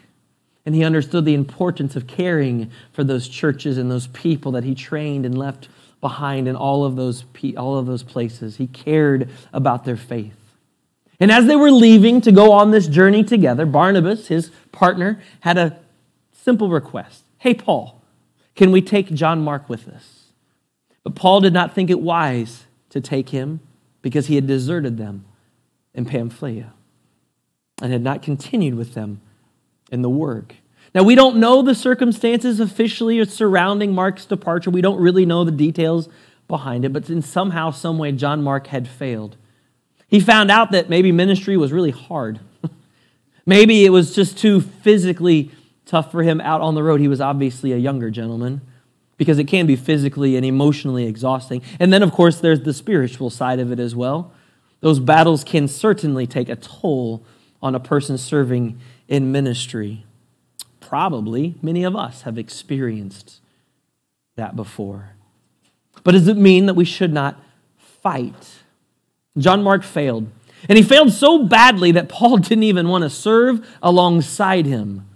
[0.66, 4.74] and he understood the importance of caring for those churches and those people that he
[4.74, 5.68] trained and left
[6.00, 7.24] behind in all of those,
[7.56, 8.56] all of those places.
[8.56, 10.36] He cared about their faith.
[11.18, 15.58] And as they were leaving to go on this journey together, Barnabas, his partner, had
[15.58, 15.78] a
[16.32, 18.02] simple request Hey, Paul,
[18.54, 20.26] can we take John Mark with us?
[21.02, 23.60] But Paul did not think it wise to take him
[24.02, 25.24] because he had deserted them
[25.94, 26.72] in Pamphylia
[27.80, 29.22] and had not continued with them
[29.90, 30.54] in the work.
[30.94, 34.70] Now, we don't know the circumstances officially surrounding Mark's departure.
[34.70, 36.08] We don't really know the details
[36.48, 39.36] behind it, but in somehow, some way, John Mark had failed.
[40.08, 42.40] He found out that maybe ministry was really hard.
[43.46, 45.52] maybe it was just too physically
[45.86, 47.00] tough for him out on the road.
[47.00, 48.60] He was obviously a younger gentleman
[49.16, 51.62] because it can be physically and emotionally exhausting.
[51.78, 54.32] And then, of course, there's the spiritual side of it as well.
[54.80, 57.24] Those battles can certainly take a toll
[57.62, 60.06] on a person serving in ministry.
[60.80, 63.40] Probably many of us have experienced
[64.36, 65.10] that before.
[66.02, 67.38] But does it mean that we should not
[67.76, 68.60] fight?
[69.36, 70.30] John Mark failed.
[70.68, 75.06] And he failed so badly that Paul didn't even want to serve alongside him.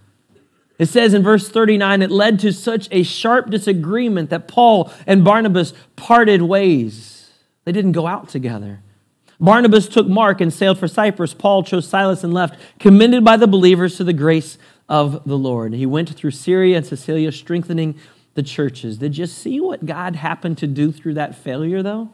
[0.77, 5.23] It says in verse 39 it led to such a sharp disagreement that Paul and
[5.23, 7.31] Barnabas parted ways.
[7.63, 8.81] They didn't go out together.
[9.39, 11.33] Barnabas took Mark and sailed for Cyprus.
[11.33, 15.73] Paul chose Silas and left, commended by the believers to the grace of the Lord.
[15.73, 17.95] He went through Syria and Cilicia, strengthening
[18.35, 18.97] the churches.
[18.97, 22.09] Did you see what God happened to do through that failure, though?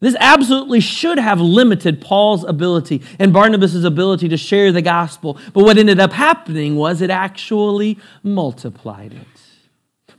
[0.00, 5.38] This absolutely should have limited Paul's ability and Barnabas' ability to share the gospel.
[5.54, 9.26] But what ended up happening was it actually multiplied it.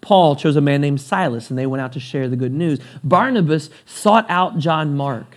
[0.02, 2.80] Paul chose a man named Silas and they went out to share the good news.
[3.04, 5.36] Barnabas sought out John Mark.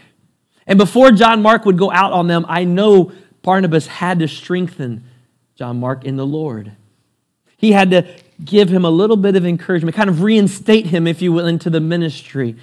[0.68, 3.11] And before John Mark would go out on them, I know
[3.42, 5.02] Barnabas had to strengthen
[5.57, 6.72] John Mark in the Lord.
[7.57, 8.07] He had to
[8.44, 11.70] give him a little bit of encouragement, kind of reinstate him, if you will, into
[11.70, 12.54] the ministry.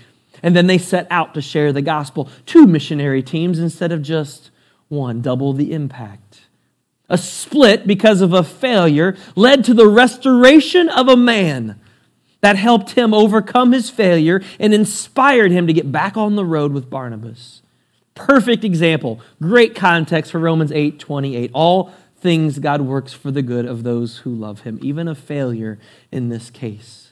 [0.43, 2.29] And then they set out to share the gospel.
[2.45, 4.51] Two missionary teams instead of just
[4.87, 6.41] one, double the impact.
[7.09, 11.79] A split because of a failure led to the restoration of a man
[12.41, 16.71] that helped him overcome his failure and inspired him to get back on the road
[16.71, 17.61] with Barnabas.
[18.15, 19.19] Perfect example.
[19.41, 21.51] Great context for Romans 8 28.
[21.53, 25.77] All things God works for the good of those who love him, even a failure
[26.11, 27.11] in this case,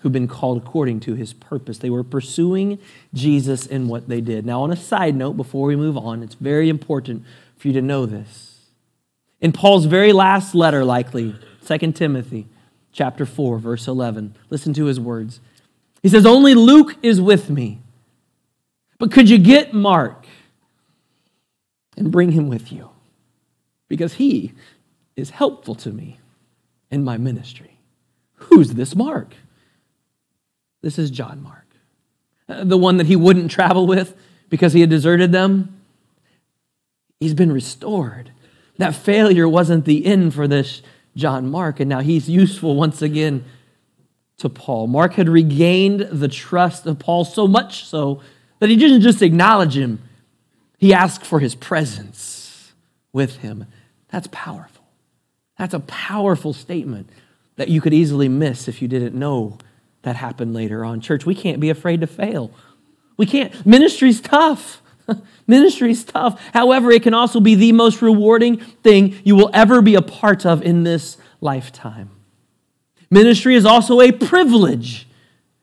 [0.00, 1.78] who've been called according to his purpose.
[1.78, 2.78] They were pursuing
[3.12, 4.46] Jesus in what they did.
[4.46, 7.24] Now, on a side note, before we move on, it's very important
[7.58, 8.60] for you to know this.
[9.40, 11.34] In Paul's very last letter, likely,
[11.66, 12.46] 2 Timothy
[12.92, 15.40] chapter 4, verse 11, listen to his words.
[16.02, 17.80] He says, Only Luke is with me.
[19.00, 20.26] But could you get Mark
[21.96, 22.90] and bring him with you?
[23.88, 24.52] Because he
[25.16, 26.20] is helpful to me
[26.90, 27.78] in my ministry.
[28.34, 29.34] Who's this Mark?
[30.82, 31.66] This is John Mark,
[32.46, 34.14] uh, the one that he wouldn't travel with
[34.50, 35.80] because he had deserted them.
[37.20, 38.32] He's been restored.
[38.76, 40.82] That failure wasn't the end for this
[41.16, 43.46] John Mark, and now he's useful once again
[44.38, 44.88] to Paul.
[44.88, 48.20] Mark had regained the trust of Paul so much so
[48.60, 50.00] that he didn't just acknowledge him,
[50.78, 52.72] he asked for his presence
[53.12, 53.66] with him.
[54.08, 54.84] That's powerful.
[55.58, 57.10] That's a powerful statement
[57.56, 59.58] that you could easily miss if you didn't know
[60.02, 61.00] that happened later on.
[61.00, 62.50] Church, we can't be afraid to fail.
[63.16, 63.66] We can't.
[63.66, 64.80] Ministry's tough.
[65.46, 66.40] Ministry's tough.
[66.54, 70.46] However, it can also be the most rewarding thing you will ever be a part
[70.46, 72.10] of in this lifetime.
[73.10, 75.06] Ministry is also a privilege.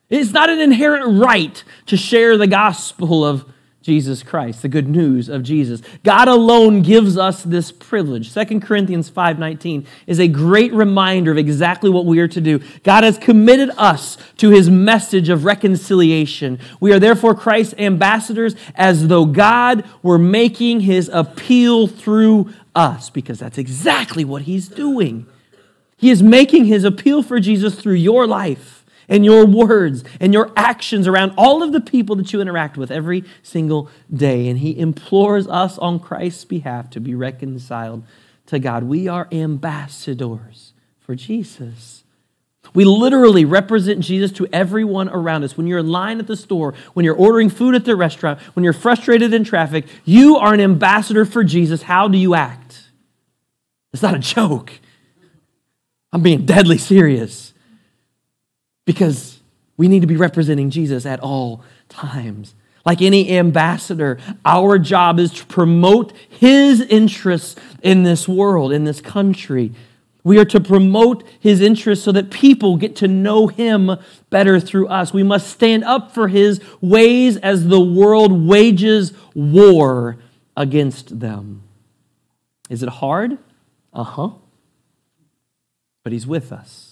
[0.10, 3.46] It's not an inherent right to share the gospel of
[3.82, 5.82] Jesus Christ, the good news of Jesus.
[6.04, 8.30] God alone gives us this privilege.
[8.30, 12.60] 2 Corinthians 5:19 is a great reminder of exactly what we are to do.
[12.84, 16.60] God has committed us to his message of reconciliation.
[16.82, 23.40] We are therefore Christ's ambassadors as though God were making his appeal through us because
[23.40, 25.28] that's exactly what he's doing.
[25.96, 28.77] He is making his appeal for Jesus through your life
[29.10, 32.92] and your words and your actions around all of the people that you interact with
[32.92, 34.48] every single day.
[34.48, 38.04] And he implores us on Christ's behalf to be reconciled
[38.48, 38.84] to God.
[38.84, 42.04] We are ambassadors for Jesus.
[42.74, 45.56] We literally represent Jesus to everyone around us.
[45.56, 48.64] When you're in line at the store, when you're ordering food at the restaurant, when
[48.64, 51.84] you're frustrated in traffic, you are an ambassador for Jesus.
[51.84, 52.90] How do you act?
[53.94, 54.74] It's not a joke.
[56.12, 57.54] I'm being deadly serious
[58.88, 59.42] because
[59.76, 62.56] we need to be representing Jesus at all times.
[62.86, 69.02] Like any ambassador, our job is to promote his interests in this world, in this
[69.02, 69.74] country.
[70.24, 73.92] We are to promote his interests so that people get to know him
[74.30, 75.14] better through us.
[75.14, 80.18] We must stand up for his ways as the world wages war
[80.56, 81.64] against them.
[82.70, 83.38] Is it hard?
[83.92, 84.30] Uh huh.
[86.06, 86.87] But he's with us.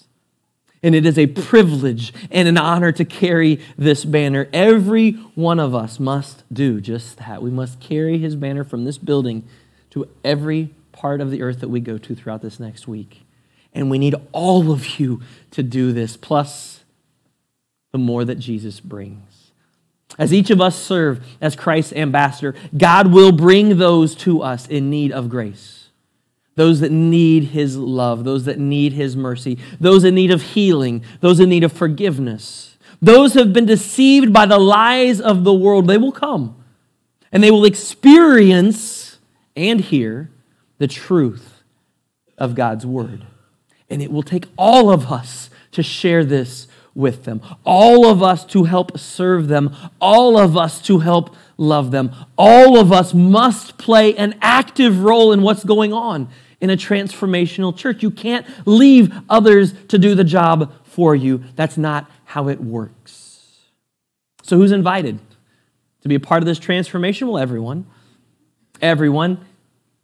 [0.85, 4.47] And it is a privilege and an honor to carry this banner.
[4.53, 7.41] Every one of us must do just that.
[7.41, 9.47] We must carry his banner from this building
[9.89, 13.25] to every part of the earth that we go to throughout this next week.
[13.73, 16.83] And we need all of you to do this, plus
[17.91, 19.49] the more that Jesus brings.
[20.19, 24.91] As each of us serve as Christ's ambassador, God will bring those to us in
[24.91, 25.84] need of grace
[26.55, 31.03] those that need his love, those that need his mercy, those in need of healing,
[31.19, 32.77] those in need of forgiveness.
[33.01, 36.63] Those who have been deceived by the lies of the world, they will come
[37.31, 39.17] and they will experience
[39.55, 40.31] and hear
[40.77, 41.61] the truth
[42.37, 43.25] of God's word.
[43.89, 48.45] And it will take all of us to share this with them, all of us
[48.45, 52.15] to help serve them, all of us to help love them.
[52.37, 56.29] All of us must play an active role in what's going on
[56.65, 58.01] in a transformational church.
[58.01, 61.43] You can't leave others to do the job for you.
[61.55, 63.61] That's not how it works.
[64.41, 65.19] So, who's invited
[66.01, 67.27] to be a part of this transformation?
[67.27, 67.85] Well, everyone.
[68.81, 69.45] Everyone.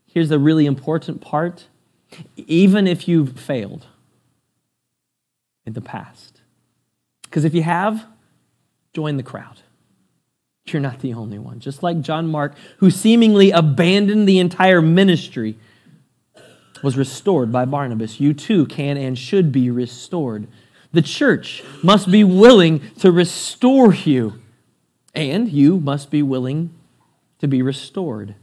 [0.06, 1.68] Here's the really important part
[2.36, 3.88] even if you've failed
[5.66, 6.42] in the past.
[7.24, 8.06] Because if you have,
[8.94, 9.62] join the crowd.
[10.66, 11.62] You're not the only one.
[11.62, 15.58] Just like John Mark, who seemingly abandoned the entire ministry
[16.84, 20.48] was restored by Barnabas, you too can and should be restored.
[20.94, 24.34] The church must be willing to restore you,
[25.14, 26.74] and you must be willing
[27.40, 28.36] to be restored.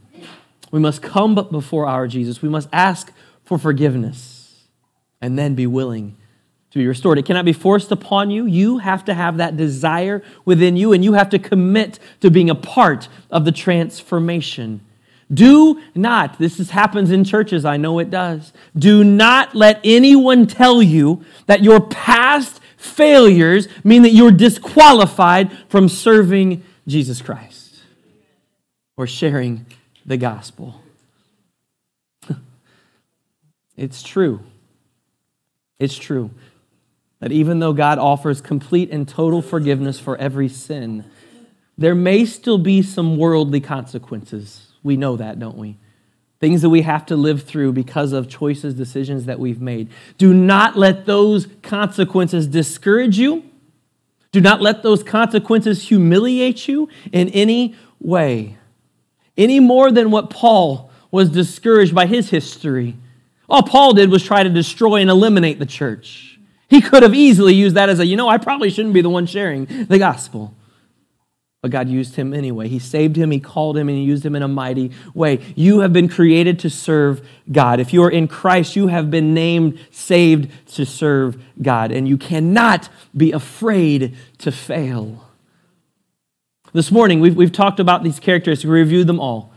[0.71, 2.41] We must come before our Jesus.
[2.41, 3.11] We must ask
[3.43, 4.65] for forgiveness
[5.21, 6.15] and then be willing
[6.71, 7.17] to be restored.
[7.17, 8.45] It cannot be forced upon you.
[8.45, 12.49] You have to have that desire within you, and you have to commit to being
[12.49, 14.81] a part of the transformation.
[15.31, 18.51] Do not, this is, happens in churches, I know it does.
[18.75, 25.87] Do not let anyone tell you that your past failures mean that you're disqualified from
[25.87, 27.79] serving Jesus Christ
[28.97, 29.67] or sharing
[30.03, 30.81] the gospel.
[33.77, 34.39] it's true.
[35.77, 36.31] It's true
[37.19, 41.05] that even though God offers complete and total forgiveness for every sin,
[41.77, 45.77] there may still be some worldly consequences we know that, don't we?
[46.39, 49.89] Things that we have to live through because of choices, decisions that we've made.
[50.17, 53.43] Do not let those consequences discourage you.
[54.31, 58.57] Do not let those consequences humiliate you in any way,
[59.37, 62.95] any more than what Paul was discouraged by his history.
[63.49, 66.39] All Paul did was try to destroy and eliminate the church.
[66.69, 69.09] He could have easily used that as a, you know, I probably shouldn't be the
[69.09, 70.53] one sharing the gospel.
[71.61, 72.69] But God used him anyway.
[72.69, 75.39] He saved him, He called him, and He used him in a mighty way.
[75.55, 77.81] You have been created to serve God.
[77.81, 81.91] If you are in Christ, you have been named, saved to serve God.
[81.91, 85.25] And you cannot be afraid to fail.
[86.71, 89.51] This morning, we've, we've talked about these characteristics, we reviewed them all.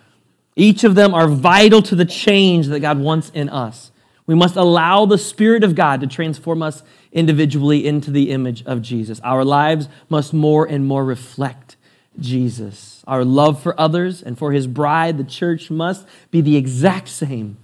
[0.57, 3.93] Each of them are vital to the change that God wants in us.
[4.27, 6.83] We must allow the Spirit of God to transform us
[7.13, 9.21] individually into the image of Jesus.
[9.21, 11.77] Our lives must more and more reflect
[12.19, 13.03] Jesus.
[13.07, 17.57] Our love for others and for his bride, the church, must be the exact same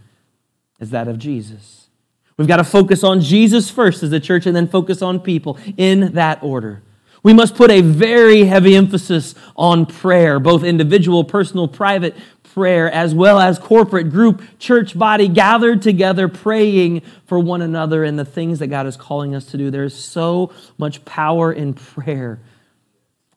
[0.80, 1.88] as that of Jesus.
[2.36, 5.58] We've got to focus on Jesus first as a church and then focus on people
[5.76, 6.82] in that order.
[7.22, 12.16] We must put a very heavy emphasis on prayer, both individual, personal, private
[12.54, 18.18] prayer, as well as corporate group, church body gathered together praying for one another and
[18.18, 19.70] the things that God is calling us to do.
[19.70, 22.40] There's so much power in prayer.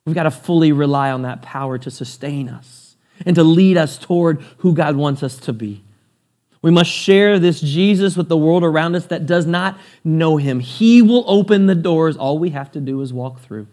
[0.06, 2.96] We've got to fully rely on that power to sustain us
[3.26, 5.84] and to lead us toward who God wants us to be.
[6.64, 10.60] We must share this Jesus with the world around us that does not know him.
[10.60, 12.18] He will open the doors.
[12.18, 13.68] All we have to do is walk through.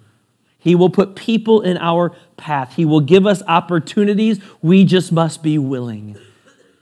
[0.58, 2.74] He will put people in our path.
[2.76, 4.40] He will give us opportunities.
[4.60, 6.16] We just must be willing.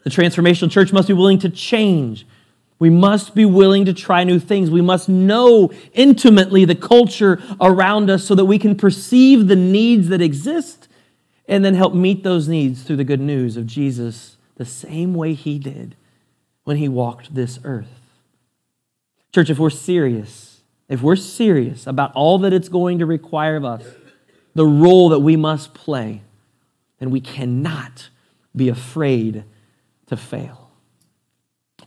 [0.04, 2.26] The transformational church must be willing to change
[2.78, 4.70] we must be willing to try new things.
[4.70, 10.08] We must know intimately the culture around us so that we can perceive the needs
[10.08, 10.88] that exist
[11.48, 15.32] and then help meet those needs through the good news of Jesus the same way
[15.32, 15.96] he did
[16.64, 18.10] when he walked this earth.
[19.32, 23.64] Church, if we're serious, if we're serious about all that it's going to require of
[23.64, 23.84] us,
[24.54, 26.22] the role that we must play,
[26.98, 28.08] then we cannot
[28.54, 29.44] be afraid
[30.06, 30.65] to fail.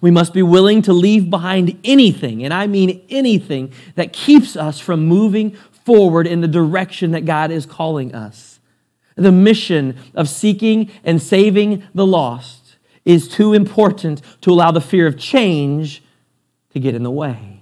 [0.01, 4.79] We must be willing to leave behind anything, and I mean anything, that keeps us
[4.79, 8.59] from moving forward in the direction that God is calling us.
[9.15, 15.07] The mission of seeking and saving the lost is too important to allow the fear
[15.07, 16.01] of change
[16.73, 17.59] to get in the way.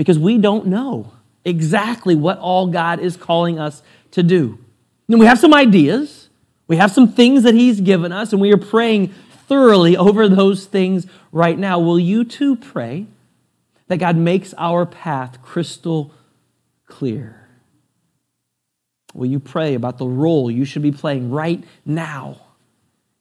[0.00, 1.12] because we don't know
[1.44, 4.58] exactly what all God is calling us to do.
[5.10, 6.30] And we have some ideas,
[6.68, 9.12] we have some things that He's given us, and we are praying
[9.50, 11.76] thoroughly over those things right now.
[11.76, 13.08] Will you too pray
[13.88, 16.14] that God makes our path crystal
[16.86, 17.48] clear?
[19.12, 22.40] Will you pray about the role you should be playing right now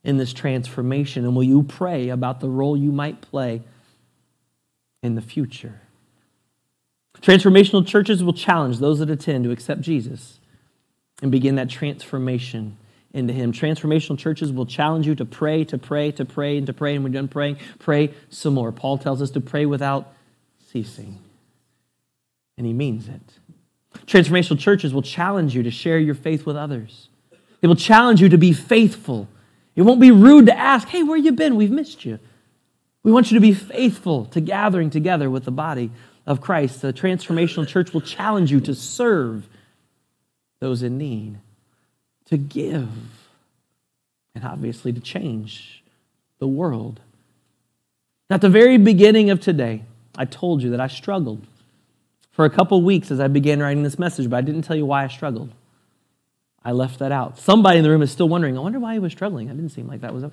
[0.04, 1.26] in this transformation?
[1.26, 3.64] And will you pray about the role you might play
[5.02, 5.82] in the future?
[7.22, 10.40] Transformational churches will challenge those that attend to accept Jesus
[11.24, 12.78] and begin that transformation
[13.14, 13.52] into Him.
[13.52, 16.96] Transformational churches will challenge you to pray, to pray, to pray, and to pray.
[16.96, 18.72] And when you're done praying, pray some more.
[18.72, 20.14] Paul tells us to pray without
[20.72, 21.20] ceasing.
[22.58, 23.22] And he means it.
[24.06, 27.10] Transformational churches will challenge you to share your faith with others.
[27.62, 29.28] They will challenge you to be faithful.
[29.76, 31.56] It won't be rude to ask, hey, where you been?
[31.56, 32.20] We've missed you.
[33.04, 35.92] We want you to be faithful to gathering together with the body
[36.26, 36.82] of Christ.
[36.82, 39.48] The transformational church will challenge you to serve
[40.60, 41.38] those in need
[42.30, 42.90] to give,
[44.36, 45.84] and obviously to change
[46.40, 47.00] the world.
[48.30, 49.84] At the very beginning of today,
[50.16, 51.46] I told you that I struggled
[52.32, 54.86] for a couple weeks as I began writing this message, but I didn't tell you
[54.86, 55.52] why I struggled.
[56.64, 57.40] I left that out.
[57.40, 59.50] Somebody in the room is still wondering, I wonder why he was struggling.
[59.50, 60.26] I didn't seem like that was.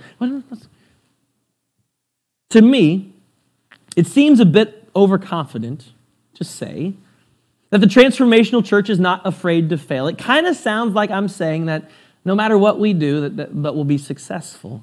[2.51, 3.13] To me,
[3.97, 5.93] it seems a bit overconfident
[6.35, 6.95] to say
[7.71, 10.07] that the transformational church is not afraid to fail.
[10.07, 11.91] It kind of sounds like I'm saying that
[12.25, 14.83] no matter what we do, that, that, that we'll be successful.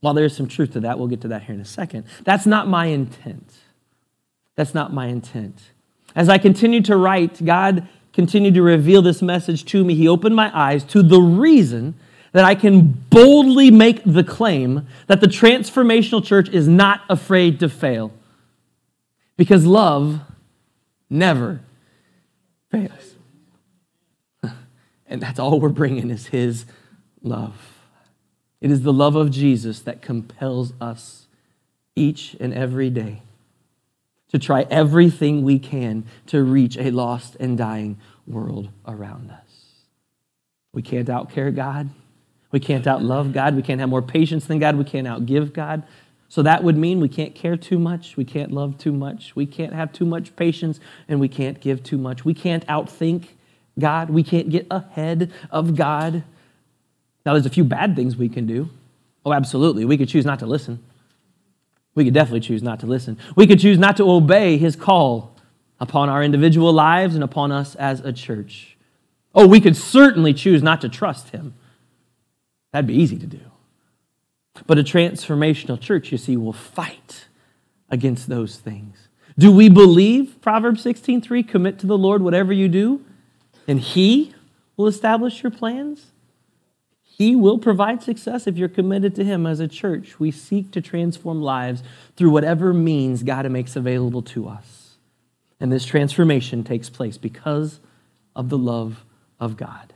[0.00, 2.04] While there's some truth to that, we'll get to that here in a second.
[2.24, 3.52] That's not my intent.
[4.54, 5.60] That's not my intent.
[6.14, 9.94] As I continued to write, God continued to reveal this message to me.
[9.94, 11.94] He opened my eyes to the reason
[12.32, 17.68] that I can boldly make the claim that the transformational church is not afraid to
[17.68, 18.12] fail.
[19.36, 20.20] Because love
[21.08, 21.60] never
[22.70, 23.14] fails.
[25.06, 26.66] and that's all we're bringing is His
[27.22, 27.78] love.
[28.60, 31.26] It is the love of Jesus that compels us
[31.94, 33.22] each and every day
[34.28, 39.48] to try everything we can to reach a lost and dying world around us.
[40.72, 41.88] We can't outcare God.
[42.50, 43.56] We can't outlove God.
[43.56, 44.76] We can't have more patience than God.
[44.76, 45.82] We can't outgive God.
[46.28, 49.46] So that would mean we can't care too much, we can't love too much, we
[49.46, 52.24] can't have too much patience, and we can't give too much.
[52.24, 53.28] We can't outthink
[53.78, 56.24] God, we can't get ahead of God.
[57.24, 58.68] Now, there's a few bad things we can do.
[59.24, 59.84] Oh, absolutely.
[59.84, 60.82] We could choose not to listen.
[61.94, 63.18] We could definitely choose not to listen.
[63.36, 65.36] We could choose not to obey his call
[65.80, 68.76] upon our individual lives and upon us as a church.
[69.34, 71.54] Oh, we could certainly choose not to trust him.
[72.72, 73.40] That'd be easy to do.
[74.66, 77.26] But a transformational church, you see, will fight
[77.90, 79.08] against those things.
[79.38, 83.04] Do we believe Proverbs 16:3 commit to the Lord whatever you do
[83.68, 84.34] and he
[84.76, 86.12] will establish your plans?
[87.02, 90.20] He will provide success if you're committed to him as a church.
[90.20, 91.82] We seek to transform lives
[92.16, 94.96] through whatever means God makes available to us.
[95.60, 97.80] And this transformation takes place because
[98.36, 99.04] of the love
[99.40, 99.94] of God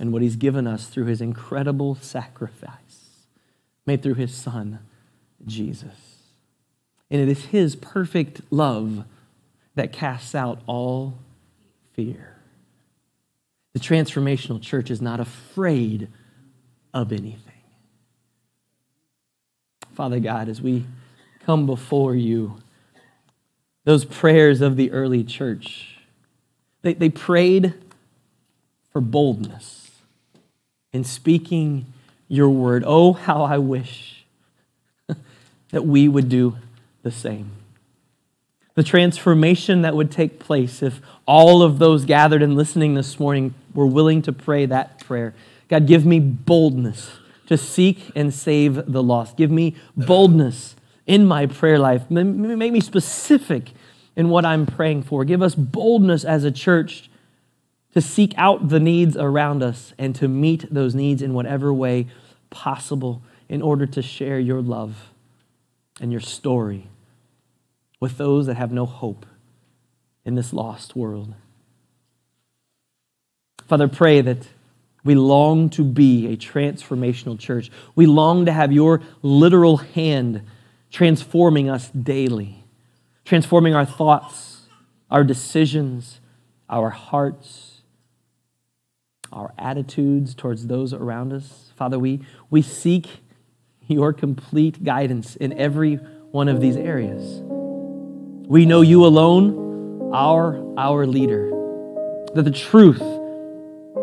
[0.00, 2.83] and what he's given us through his incredible sacrifice
[3.86, 4.80] made through his son,
[5.46, 6.18] Jesus.
[7.10, 9.04] And it is his perfect love
[9.74, 11.18] that casts out all
[11.92, 12.36] fear.
[13.72, 16.08] The transformational church is not afraid
[16.92, 17.38] of anything.
[19.94, 20.86] Father God, as we
[21.44, 22.56] come before you,
[23.84, 25.98] those prayers of the early church,
[26.82, 27.74] they, they prayed
[28.92, 29.90] for boldness
[30.92, 31.86] in speaking
[32.28, 32.84] your word.
[32.86, 34.24] Oh, how I wish
[35.70, 36.56] that we would do
[37.02, 37.50] the same.
[38.74, 43.54] The transformation that would take place if all of those gathered and listening this morning
[43.72, 45.34] were willing to pray that prayer.
[45.68, 49.36] God, give me boldness to seek and save the lost.
[49.36, 50.74] Give me boldness
[51.06, 52.10] in my prayer life.
[52.10, 53.70] Make me specific
[54.16, 55.24] in what I'm praying for.
[55.24, 57.10] Give us boldness as a church
[57.94, 62.06] to seek out the needs around us and to meet those needs in whatever way
[62.50, 65.10] possible in order to share your love
[66.00, 66.88] and your story
[68.00, 69.24] with those that have no hope
[70.24, 71.34] in this lost world.
[73.68, 74.48] Father, pray that
[75.04, 77.70] we long to be a transformational church.
[77.94, 80.42] We long to have your literal hand
[80.90, 82.64] transforming us daily,
[83.24, 84.62] transforming our thoughts,
[85.10, 86.20] our decisions,
[86.68, 87.73] our hearts
[89.34, 91.72] our attitudes towards those around us.
[91.76, 92.20] Father, we,
[92.50, 93.08] we seek
[93.86, 95.96] your complete guidance in every
[96.30, 97.42] one of these areas.
[98.48, 101.50] We know you alone are our leader.
[102.34, 103.00] That the truth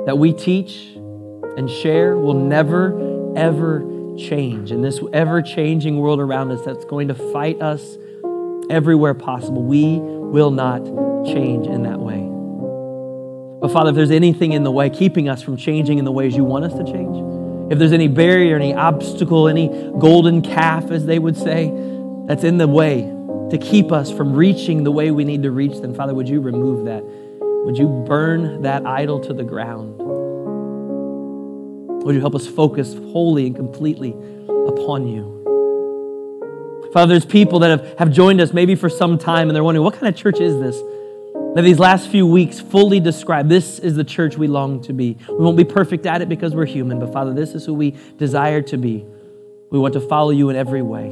[0.06, 0.94] that we teach
[1.58, 3.82] and share will never, ever
[4.18, 4.72] change.
[4.72, 7.98] In this ever changing world around us that's going to fight us
[8.70, 10.84] everywhere possible, we will not
[11.26, 12.31] change in that way.
[13.62, 16.36] But Father, if there's anything in the way keeping us from changing in the ways
[16.36, 19.68] you want us to change, if there's any barrier, any obstacle, any
[20.00, 21.72] golden calf, as they would say,
[22.26, 23.02] that's in the way
[23.52, 26.42] to keep us from reaching the way we need to reach, then Father, would you
[26.42, 27.04] remove that?
[27.66, 30.00] Would you burn that idol to the ground?
[32.04, 34.10] Would you help us focus wholly and completely
[34.50, 35.38] upon you?
[36.94, 39.84] Father, there's people that have, have joined us maybe for some time and they're wondering,
[39.84, 40.82] what kind of church is this?
[41.56, 45.18] That these last few weeks fully describe this is the church we long to be.
[45.28, 47.98] We won't be perfect at it because we're human, but Father, this is who we
[48.18, 49.06] desire to be.
[49.70, 51.10] We want to follow you in every way.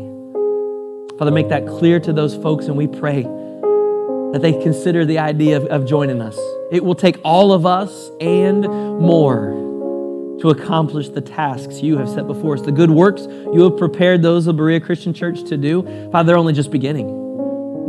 [1.18, 5.58] Father, make that clear to those folks, and we pray that they consider the idea
[5.58, 6.40] of, of joining us.
[6.72, 12.28] It will take all of us and more to accomplish the tasks you have set
[12.28, 12.62] before us.
[12.62, 15.84] The good works you have prepared those of Berea Christian Church to do,
[16.14, 17.29] Father, they're only just beginning.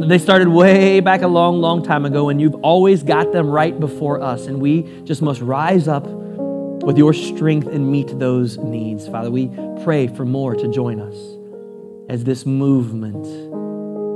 [0.08, 3.78] They started way back a long, long time ago, and you've always got them right
[3.78, 4.46] before us.
[4.46, 9.06] And we just must rise up with your strength and meet those needs.
[9.06, 9.50] Father, we
[9.84, 11.16] pray for more to join us
[12.08, 13.22] as this movement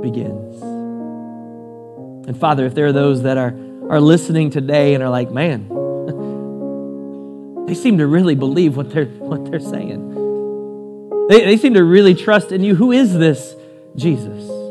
[0.01, 0.59] begins.
[2.27, 3.55] And Father, if there are those that are,
[3.87, 5.67] are listening today and are like, man,
[7.67, 11.27] they seem to really believe what they're, what they're saying.
[11.29, 12.73] They, they seem to really trust in you.
[12.73, 13.55] Who is this
[13.95, 14.64] Jesus?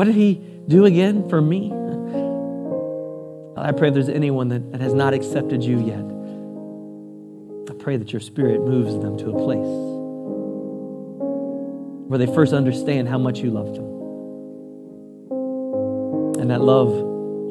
[0.00, 1.70] What did he do again for me?
[3.54, 6.00] I pray there's anyone that, that has not accepted you yet,
[7.68, 9.58] I pray that your spirit moves them to a place
[12.08, 13.84] where they first understand how much you love them.
[16.40, 16.88] And that love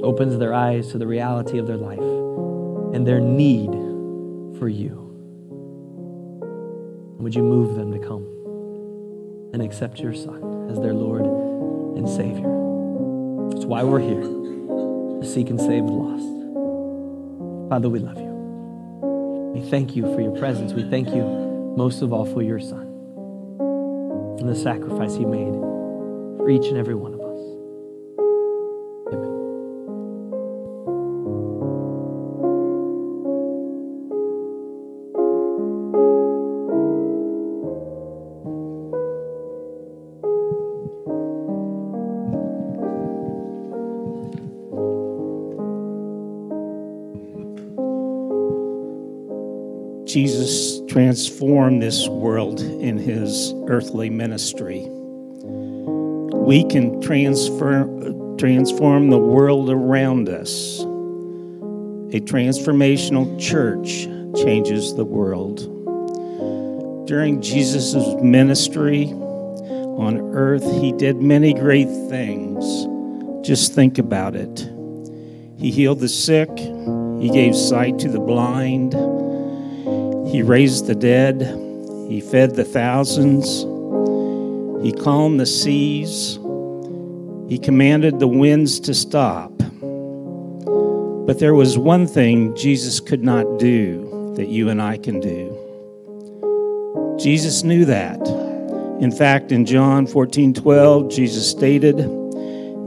[0.02, 3.70] opens their eyes to the reality of their life and their need
[4.58, 4.96] for you.
[7.20, 8.24] Would you move them to come
[9.54, 11.50] and accept your Son as their Lord?
[11.98, 12.48] And Savior.
[13.52, 17.70] That's why we're here to seek and save the lost.
[17.70, 18.30] Father, we love you.
[19.54, 20.74] We thank you for your presence.
[20.74, 21.24] We thank you
[21.76, 22.88] most of all for your Son
[24.40, 25.54] and the sacrifice he made
[26.38, 27.19] for each and every one of us.
[50.90, 54.88] Jesus transformed this world in his earthly ministry.
[54.90, 57.84] We can transfer,
[58.38, 60.80] transform the world around us.
[62.12, 64.06] A transformational church
[64.44, 65.60] changes the world.
[67.08, 72.66] During Jesus' ministry on earth, he did many great things.
[73.46, 74.68] Just think about it.
[75.58, 78.96] He healed the sick, he gave sight to the blind.
[80.30, 81.42] He raised the dead.
[82.08, 83.64] He fed the thousands.
[84.84, 86.38] He calmed the seas.
[87.50, 89.52] He commanded the winds to stop.
[91.26, 95.56] But there was one thing Jesus could not do that you and I can do.
[97.20, 98.20] Jesus knew that.
[99.02, 101.98] In fact, in John 14 12, Jesus stated,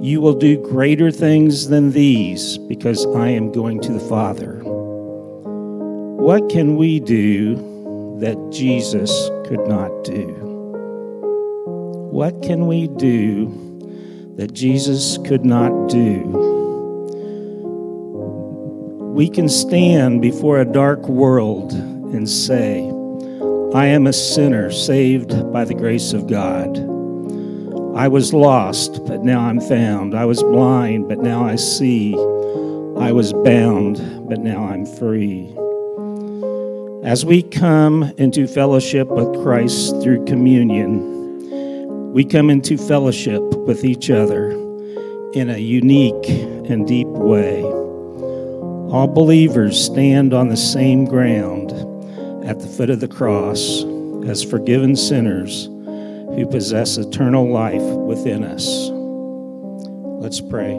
[0.01, 4.62] You will do greater things than these because I am going to the Father.
[6.23, 7.57] What can we do
[8.21, 9.11] that Jesus
[9.45, 10.29] could not do?
[12.13, 13.49] What can we do
[14.37, 16.21] that Jesus could not do?
[19.17, 22.89] We can stand before a dark world and say,
[23.75, 26.79] I am a sinner saved by the grace of God.
[27.97, 30.15] I was lost, but now I'm found.
[30.15, 32.15] I was blind, but now I see.
[32.97, 35.53] I was bound, but now I'm free.
[37.03, 44.09] As we come into fellowship with Christ through communion, we come into fellowship with each
[44.09, 44.53] other
[45.33, 47.65] in a unique and deep way.
[47.65, 51.73] All believers stand on the same ground
[52.47, 53.83] at the foot of the cross
[54.29, 58.91] as forgiven sinners who possess eternal life within us.
[60.23, 60.75] Let's pray.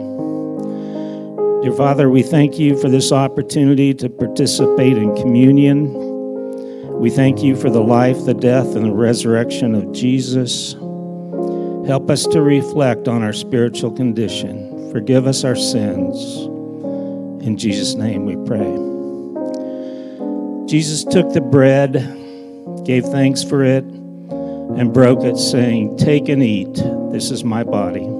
[1.62, 6.13] Dear Father, we thank you for this opportunity to participate in communion.
[7.04, 10.72] We thank you for the life, the death, and the resurrection of Jesus.
[11.86, 14.90] Help us to reflect on our spiritual condition.
[14.90, 16.16] Forgive us our sins.
[17.44, 18.72] In Jesus' name we pray.
[20.66, 21.92] Jesus took the bread,
[22.86, 26.72] gave thanks for it, and broke it, saying, Take and eat.
[27.12, 28.13] This is my body.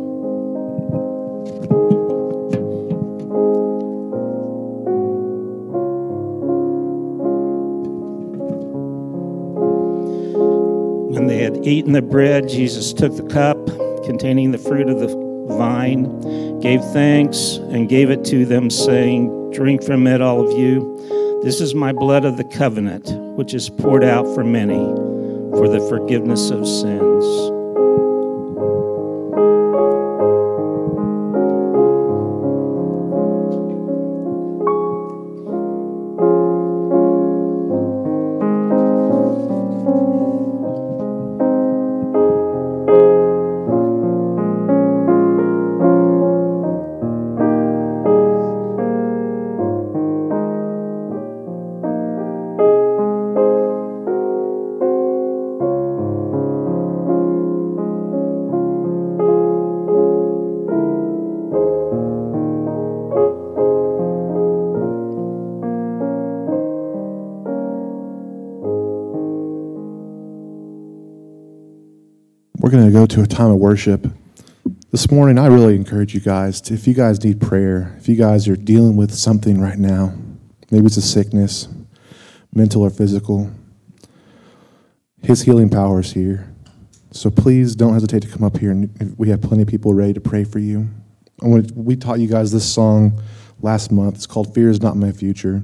[11.14, 13.56] When they had eaten the bread, Jesus took the cup
[14.04, 15.06] containing the fruit of the
[15.56, 21.40] vine, gave thanks, and gave it to them, saying, Drink from it, all of you.
[21.44, 24.74] This is my blood of the covenant, which is poured out for many
[25.56, 27.53] for the forgiveness of sins.
[73.06, 74.06] To a time of worship.
[74.90, 78.16] This morning, I really encourage you guys to, if you guys need prayer, if you
[78.16, 80.14] guys are dealing with something right now,
[80.70, 81.68] maybe it's a sickness,
[82.54, 83.50] mental or physical,
[85.22, 86.54] His healing power is here.
[87.10, 90.12] So please don't hesitate to come up here, and we have plenty of people ready
[90.12, 90.88] to pray for you.
[91.40, 93.22] Want we taught you guys this song
[93.60, 94.16] last month.
[94.16, 95.62] It's called "Fear Is Not My Future,"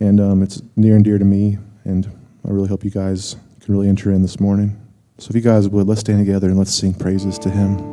[0.00, 1.58] and um, it's near and dear to me.
[1.84, 2.06] And
[2.46, 4.80] I really hope you guys can really enter in this morning.
[5.20, 7.76] So if you guys would, let's stand together and let's sing praises to him.